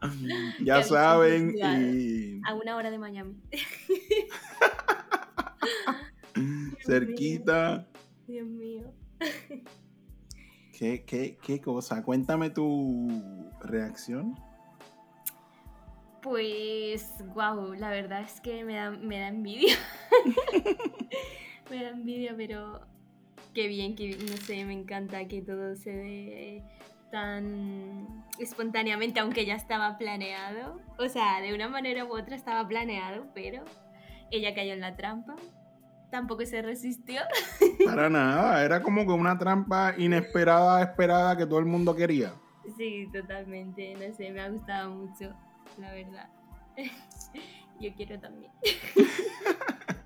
saben. 0.00 0.54
ya 0.64 0.82
saben. 0.82 1.54
Y 1.56 2.40
A 2.46 2.54
una 2.54 2.76
hora 2.76 2.90
de 2.90 2.98
Miami. 2.98 3.36
cerquita. 6.84 7.86
Dios 8.26 8.46
mío. 8.46 8.92
¿Qué, 10.76 11.04
qué, 11.04 11.38
qué 11.42 11.60
cosa? 11.60 12.02
Cuéntame 12.02 12.50
tu 12.50 13.50
reacción. 13.60 14.34
Pues, 16.22 17.10
wow, 17.34 17.74
la 17.74 17.90
verdad 17.90 18.22
es 18.22 18.40
que 18.40 18.64
me 18.64 18.74
da, 18.76 18.90
me 18.90 19.18
da 19.20 19.28
envidia. 19.28 19.76
me 21.70 21.82
da 21.82 21.90
envidia, 21.90 22.34
pero 22.36 22.80
qué 23.54 23.68
bien, 23.68 23.94
que 23.94 24.16
no 24.16 24.36
sé, 24.36 24.64
me 24.64 24.74
encanta 24.74 25.26
que 25.26 25.40
todo 25.40 25.76
se 25.76 25.90
dé 25.90 26.64
tan 27.10 28.24
espontáneamente, 28.38 29.20
aunque 29.20 29.46
ya 29.46 29.54
estaba 29.54 29.96
planeado. 29.96 30.80
O 30.98 31.08
sea, 31.08 31.40
de 31.40 31.54
una 31.54 31.68
manera 31.68 32.04
u 32.04 32.16
otra 32.16 32.34
estaba 32.34 32.66
planeado, 32.66 33.28
pero 33.34 33.64
ella 34.30 34.54
cayó 34.54 34.72
en 34.72 34.80
la 34.80 34.96
trampa. 34.96 35.36
Tampoco 36.10 36.44
se 36.44 36.60
resistió. 36.62 37.22
Para 37.84 38.10
nada, 38.10 38.64
era 38.64 38.82
como 38.82 39.06
que 39.06 39.12
una 39.12 39.38
trampa 39.38 39.94
inesperada, 39.96 40.82
esperada 40.82 41.36
que 41.36 41.46
todo 41.46 41.60
el 41.60 41.66
mundo 41.66 41.94
quería. 41.94 42.34
Sí, 42.76 43.08
totalmente. 43.12 43.94
No 43.94 44.14
sé, 44.14 44.30
me 44.30 44.40
ha 44.40 44.48
gustado 44.48 44.90
mucho, 44.90 45.32
la 45.78 45.92
verdad. 45.92 46.28
Yo 47.80 47.92
quiero 47.94 48.18
también. 48.18 48.52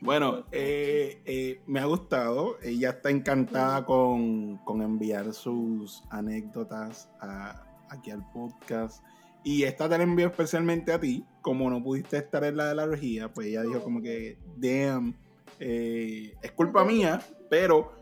Bueno, 0.00 0.44
eh, 0.52 1.20
eh, 1.24 1.60
me 1.66 1.80
ha 1.80 1.84
gustado. 1.86 2.58
Ella 2.62 2.90
está 2.90 3.10
encantada 3.10 3.84
con, 3.84 4.58
con 4.58 4.82
enviar 4.82 5.32
sus 5.34 6.04
anécdotas 6.10 7.10
a- 7.20 7.64
aquí 7.90 8.10
al 8.10 8.24
podcast. 8.32 9.02
Y 9.44 9.62
esta 9.62 9.88
te 9.88 9.96
la 9.96 10.04
envió 10.04 10.26
especialmente 10.26 10.92
a 10.92 11.00
ti, 11.00 11.24
como 11.42 11.70
no 11.70 11.82
pudiste 11.82 12.18
estar 12.18 12.44
en 12.44 12.56
la 12.56 12.66
de 12.66 12.74
la 12.74 12.84
orgía, 12.84 13.32
pues 13.32 13.46
ella 13.46 13.62
dijo 13.62 13.82
como 13.82 14.02
que, 14.02 14.36
damn, 14.56 15.14
eh, 15.60 16.34
es 16.42 16.52
culpa 16.52 16.84
mía, 16.84 17.22
pero 17.48 17.92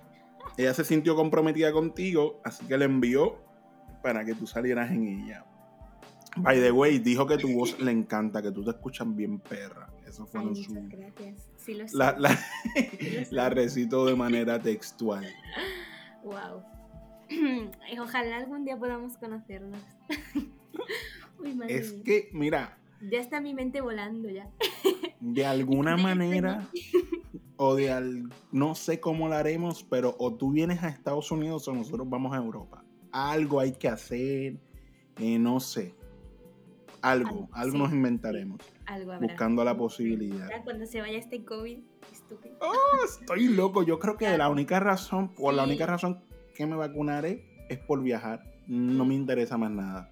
ella 0.57 0.73
se 0.75 0.85
sintió 0.85 1.14
comprometida 1.14 1.71
contigo, 1.73 2.40
así 2.42 2.64
que 2.66 2.77
le 2.79 2.87
envió 2.87 3.37
para 4.03 4.25
que 4.25 4.35
tú 4.35 4.47
salieras 4.47 4.90
en 4.90 5.07
ella. 5.07 5.45
By 6.38 6.59
the 6.61 6.73
way, 6.73 6.99
dijo 6.99 7.27
que 7.27 7.37
tu 7.38 7.49
voz 7.53 7.79
le 7.81 7.92
encanta, 7.92 8.42
que 8.42 8.51
tú 8.51 8.64
te 8.64 8.71
escuchas 8.71 9.07
bien 9.14 9.38
perra. 9.38 9.88
Eso 10.07 10.27
fue 10.27 10.40
Ay, 10.40 10.55
su... 10.64 10.73
muchas 10.75 10.88
gracias. 10.90 11.51
Sí 11.57 11.75
lo 11.75 11.88
sé. 11.88 11.97
La, 11.97 12.12
la, 12.19 12.38
Sí 13.31 13.51
recito 13.51 14.07
de 14.07 14.14
manera 14.14 14.59
textual. 14.62 15.27
Wow. 16.23 16.62
Ojalá 18.01 18.37
algún 18.38 18.64
día 18.64 18.77
podamos 18.79 19.16
conocernos. 19.16 19.81
Uy, 21.38 21.55
madre 21.55 21.77
Es 21.77 21.92
mía. 21.92 22.03
que, 22.05 22.29
mira, 22.33 22.79
Ya 23.11 23.19
está 23.21 23.40
mi 23.40 23.53
mente 23.55 23.81
volando 23.81 24.29
ya. 24.31 24.49
de 25.21 25.45
alguna 25.45 25.97
manera 25.97 26.69
o 27.57 27.75
de 27.75 27.90
al, 27.90 28.29
no 28.53 28.75
sé 28.75 29.01
cómo 29.01 29.29
lo 29.29 29.35
haremos, 29.35 29.83
pero 29.85 30.14
o 30.19 30.35
tú 30.35 30.53
vienes 30.53 30.83
a 30.83 30.88
Estados 30.88 31.31
Unidos 31.31 31.66
o 31.69 31.75
nosotros 31.75 32.09
vamos 32.09 32.33
a 32.33 32.37
Europa. 32.37 32.85
Algo 33.12 33.61
hay 33.61 33.73
que 33.73 33.88
hacer, 33.88 34.59
eh, 35.19 35.38
no 35.38 35.59
sé. 35.61 35.95
Algo, 37.07 37.29
Algo, 37.29 37.49
algo 37.53 37.73
sí, 37.73 37.79
nos 37.79 37.92
inventaremos. 37.92 38.61
Algo 38.87 39.12
habrá. 39.12 39.27
Buscando 39.27 39.64
la 39.64 39.77
posibilidad. 39.77 40.49
Cuando 40.64 40.87
se 40.87 41.01
vaya 41.01 41.19
este 41.19 41.45
COVID, 41.45 41.79
estúpido. 42.12 42.57
Oh, 42.61 43.05
estoy 43.05 43.49
loco. 43.49 43.85
Yo 43.85 43.99
creo 43.99 44.16
que 44.16 44.37
la 44.37 44.49
única 44.49 44.81
razón, 44.81 45.33
por 45.33 45.55
la 45.55 45.64
única 45.64 45.87
razón 45.87 46.25
que 46.55 46.66
me 46.66 46.75
vacunaré 46.75 47.66
es 47.69 47.79
por 47.79 48.03
viajar. 48.03 48.42
No 48.66 49.05
me 49.05 49.14
interesa 49.14 49.57
más 49.57 49.71
nada. 49.71 50.11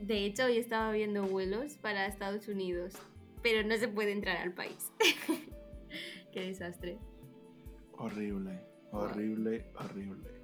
De 0.00 0.24
hecho, 0.24 0.44
hoy 0.44 0.58
estaba 0.58 0.92
viendo 0.92 1.24
vuelos 1.24 1.74
para 1.78 2.06
Estados 2.06 2.46
Unidos, 2.46 2.94
pero 3.42 3.66
no 3.66 3.76
se 3.76 3.88
puede 3.88 4.12
entrar 4.12 4.36
al 4.36 4.52
país. 4.52 4.92
Qué 6.32 6.40
desastre. 6.40 6.98
Horrible, 7.96 8.60
horrible, 8.92 9.66
horrible. 9.74 10.37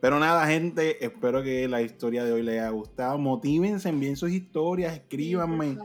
Pero 0.00 0.18
nada, 0.20 0.46
gente, 0.46 1.04
espero 1.04 1.42
que 1.42 1.66
la 1.68 1.80
historia 1.80 2.24
de 2.24 2.32
hoy 2.32 2.42
les 2.42 2.60
haya 2.60 2.70
gustado. 2.70 3.18
Motívense, 3.18 3.88
envíen 3.88 4.16
sus 4.16 4.30
historias, 4.30 4.94
escríbanme. 4.94 5.78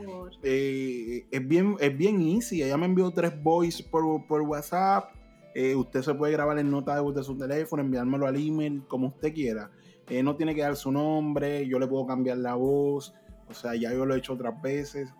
Eh, 0.43 1.25
es, 1.31 1.47
bien, 1.47 1.75
es 1.79 1.97
bien 1.97 2.21
easy. 2.21 2.61
Ella 2.61 2.77
me 2.77 2.85
envió 2.85 3.09
tres 3.11 3.41
voice 3.41 3.83
por, 3.83 4.27
por 4.27 4.41
WhatsApp. 4.41 5.15
Eh, 5.53 5.75
usted 5.75 6.01
se 6.01 6.13
puede 6.13 6.33
grabar 6.33 6.59
en 6.59 6.69
nota 6.69 6.95
de 6.95 7.01
voz 7.01 7.15
de 7.15 7.23
su 7.23 7.37
teléfono, 7.37 7.81
enviármelo 7.81 8.25
al 8.25 8.35
email, 8.35 8.83
como 8.87 9.07
usted 9.07 9.33
quiera. 9.33 9.71
Eh, 10.09 10.23
no 10.23 10.35
tiene 10.35 10.55
que 10.55 10.61
dar 10.61 10.75
su 10.75 10.91
nombre, 10.91 11.65
yo 11.67 11.79
le 11.79 11.87
puedo 11.87 12.05
cambiar 12.05 12.37
la 12.37 12.55
voz. 12.55 13.13
O 13.49 13.53
sea, 13.53 13.75
ya 13.75 13.93
yo 13.93 14.05
lo 14.05 14.15
he 14.15 14.17
hecho 14.17 14.33
otras 14.33 14.61
veces. 14.61 15.13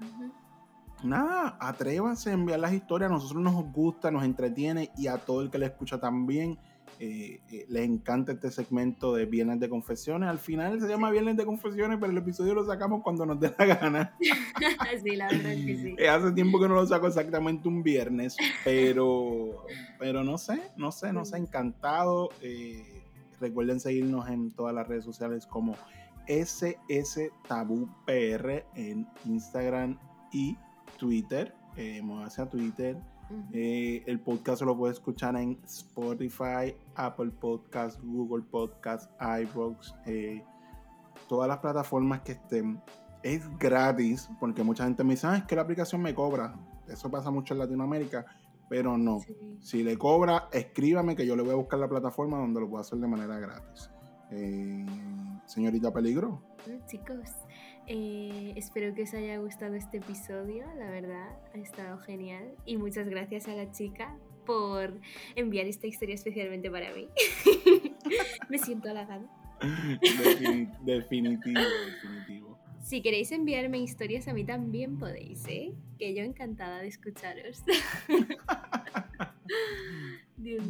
Nada, 1.04 1.58
atrévanse 1.60 2.30
a 2.30 2.34
enviar 2.34 2.60
las 2.60 2.74
historias. 2.74 3.10
A 3.10 3.14
nosotros 3.14 3.42
nos 3.42 3.72
gusta, 3.72 4.12
nos 4.12 4.24
entretiene 4.24 4.92
y 4.98 5.08
a 5.08 5.18
todo 5.18 5.42
el 5.42 5.50
que 5.50 5.58
le 5.58 5.68
escucha 5.68 6.00
también. 6.00 6.58
Eh, 7.00 7.42
eh, 7.52 7.66
les 7.70 7.84
encanta 7.84 8.32
este 8.32 8.52
segmento 8.52 9.14
de 9.14 9.26
Viernes 9.26 9.60
de 9.60 9.70
Confesiones. 9.70 10.30
Al 10.30 10.40
final 10.40 10.80
se 10.80 10.88
llama 10.88 11.10
Viernes 11.12 11.38
de 11.38 11.46
Confesiones, 11.46 11.98
pero 12.00 12.12
el 12.12 12.18
episodio 12.18 12.54
lo 12.54 12.66
sacamos 12.66 13.02
cuando 13.04 13.26
nos 13.26 13.40
dé 13.40 13.54
la 13.58 13.66
gana. 13.66 14.16
sí, 15.04 15.16
la 15.16 15.28
verdad 15.28 15.54
es 15.54 15.66
que 15.66 15.78
sí. 15.78 15.96
Eh, 15.98 16.10
Hace 16.10 16.32
tiempo 16.32 16.60
que 16.60 16.68
no 16.68 16.76
lo 16.76 16.86
saco 16.86 17.08
exactamente 17.08 17.68
un 17.68 17.84
viernes, 17.84 18.36
pero, 18.64 19.66
pero 19.98 20.24
no 20.24 20.38
sé, 20.38 20.62
no 20.78 20.92
sé, 20.92 21.12
no 21.14 21.26
sé, 21.26 21.38
encantado. 21.38 22.30
Recuerden 23.40 23.80
seguirnos 23.80 24.30
en 24.30 24.52
todas 24.52 24.76
las 24.76 24.88
redes 24.88 25.04
sociales 25.04 25.48
como 25.48 25.76
SS 26.28 27.32
Tabú 27.48 27.90
PR 28.06 28.64
en 28.76 29.08
Instagram 29.26 29.98
y 30.32 30.58
Twitter. 30.98 31.54
Eh, 31.76 32.02
muévase 32.02 32.42
Eh, 33.54 34.04
el 34.06 34.20
podcast 34.20 34.62
lo 34.62 34.78
puede 34.78 34.94
escuchar 34.94 35.36
en 35.36 35.60
Spotify, 35.66 36.76
Apple 36.96 37.32
Podcast, 37.32 38.00
Google 38.02 38.44
Podcast, 38.50 39.12
iVoox, 39.20 39.94
eh, 40.06 40.44
todas 41.28 41.48
las 41.48 41.60
plataformas 41.60 42.22
que 42.22 42.34
estén. 42.34 42.82
Es 43.24 43.48
gratis, 43.60 44.30
porque 44.40 44.64
mucha 44.64 44.84
gente 44.86 45.04
me 45.04 45.14
dice, 45.14 45.28
ah, 45.28 45.38
es 45.38 45.44
que 45.44 45.56
la 45.56 45.62
aplicación 45.62 46.02
me 46.02 46.16
cobra. 46.16 46.56
Eso 46.88 47.10
pasa 47.12 47.30
mucho 47.30 47.54
en 47.54 47.60
Latinoamérica, 47.60 48.26
pero 48.68 48.98
no. 48.98 49.20
Si 49.60 49.84
le 49.84 49.98
cobra, 49.98 50.48
escríbame 50.52 51.16
que 51.16 51.26
yo 51.26 51.36
le 51.36 51.44
voy 51.44 51.52
a 51.52 51.56
buscar 51.56 51.80
la 51.80 51.88
plataforma 51.88 52.38
donde 52.38 52.62
lo 52.62 52.70
puedo 52.70 52.82
hacer 52.82 52.98
de 53.00 53.08
manera 53.08 53.38
gratis. 53.40 53.92
Eh, 54.32 54.86
señorita 55.46 55.92
Peligro. 55.92 56.42
Chicos, 56.88 57.30
eh, 57.88 58.54
espero 58.56 58.94
que 58.94 59.04
os 59.04 59.14
haya 59.14 59.38
gustado 59.38 59.76
este 59.76 59.98
episodio, 59.98 60.66
la 60.78 60.90
verdad, 60.90 61.38
ha 61.54 61.58
estado 61.58 61.98
genial. 62.00 62.54
Y 62.66 62.78
muchas 62.78 63.08
gracias 63.10 63.48
a 63.48 63.56
la 63.56 63.72
chica 63.72 64.16
por 64.46 65.00
enviar 65.36 65.66
esta 65.68 65.88
historia 65.88 66.16
especialmente 66.16 66.70
para 66.72 66.94
mí. 66.94 67.08
Me 68.50 68.58
siento 68.58 68.90
halagada. 68.90 69.26
Defini- 70.02 70.72
definitivo, 70.84 71.60
definitivo. 71.86 72.60
Si 72.84 73.02
queréis 73.04 73.32
enviarme 73.32 73.78
historias 73.78 74.28
a 74.28 74.34
mí 74.34 74.44
también 74.44 74.98
podéis, 74.98 75.46
¿eh? 75.48 75.74
Que 76.00 76.16
yo 76.16 76.24
encantada 76.24 76.80
de 76.80 76.88
escucharos. 76.88 77.64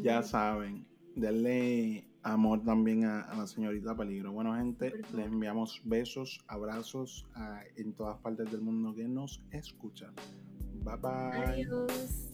Ya 0.03 0.21
saben, 0.21 0.85
denle 1.15 2.03
amor 2.23 2.63
también 2.63 3.05
a, 3.05 3.21
a 3.21 3.35
la 3.37 3.47
señorita 3.47 3.95
Peligro. 3.95 4.31
Bueno, 4.31 4.55
gente, 4.55 4.93
les 5.13 5.25
enviamos 5.27 5.81
besos, 5.85 6.39
abrazos 6.47 7.25
a- 7.35 7.61
en 7.77 7.93
todas 7.93 8.17
partes 8.19 8.51
del 8.51 8.61
mundo 8.61 8.93
que 8.95 9.07
nos 9.07 9.41
escuchan. 9.51 10.13
Bye 10.83 10.95
bye. 10.97 11.45
Adiós. 11.45 12.30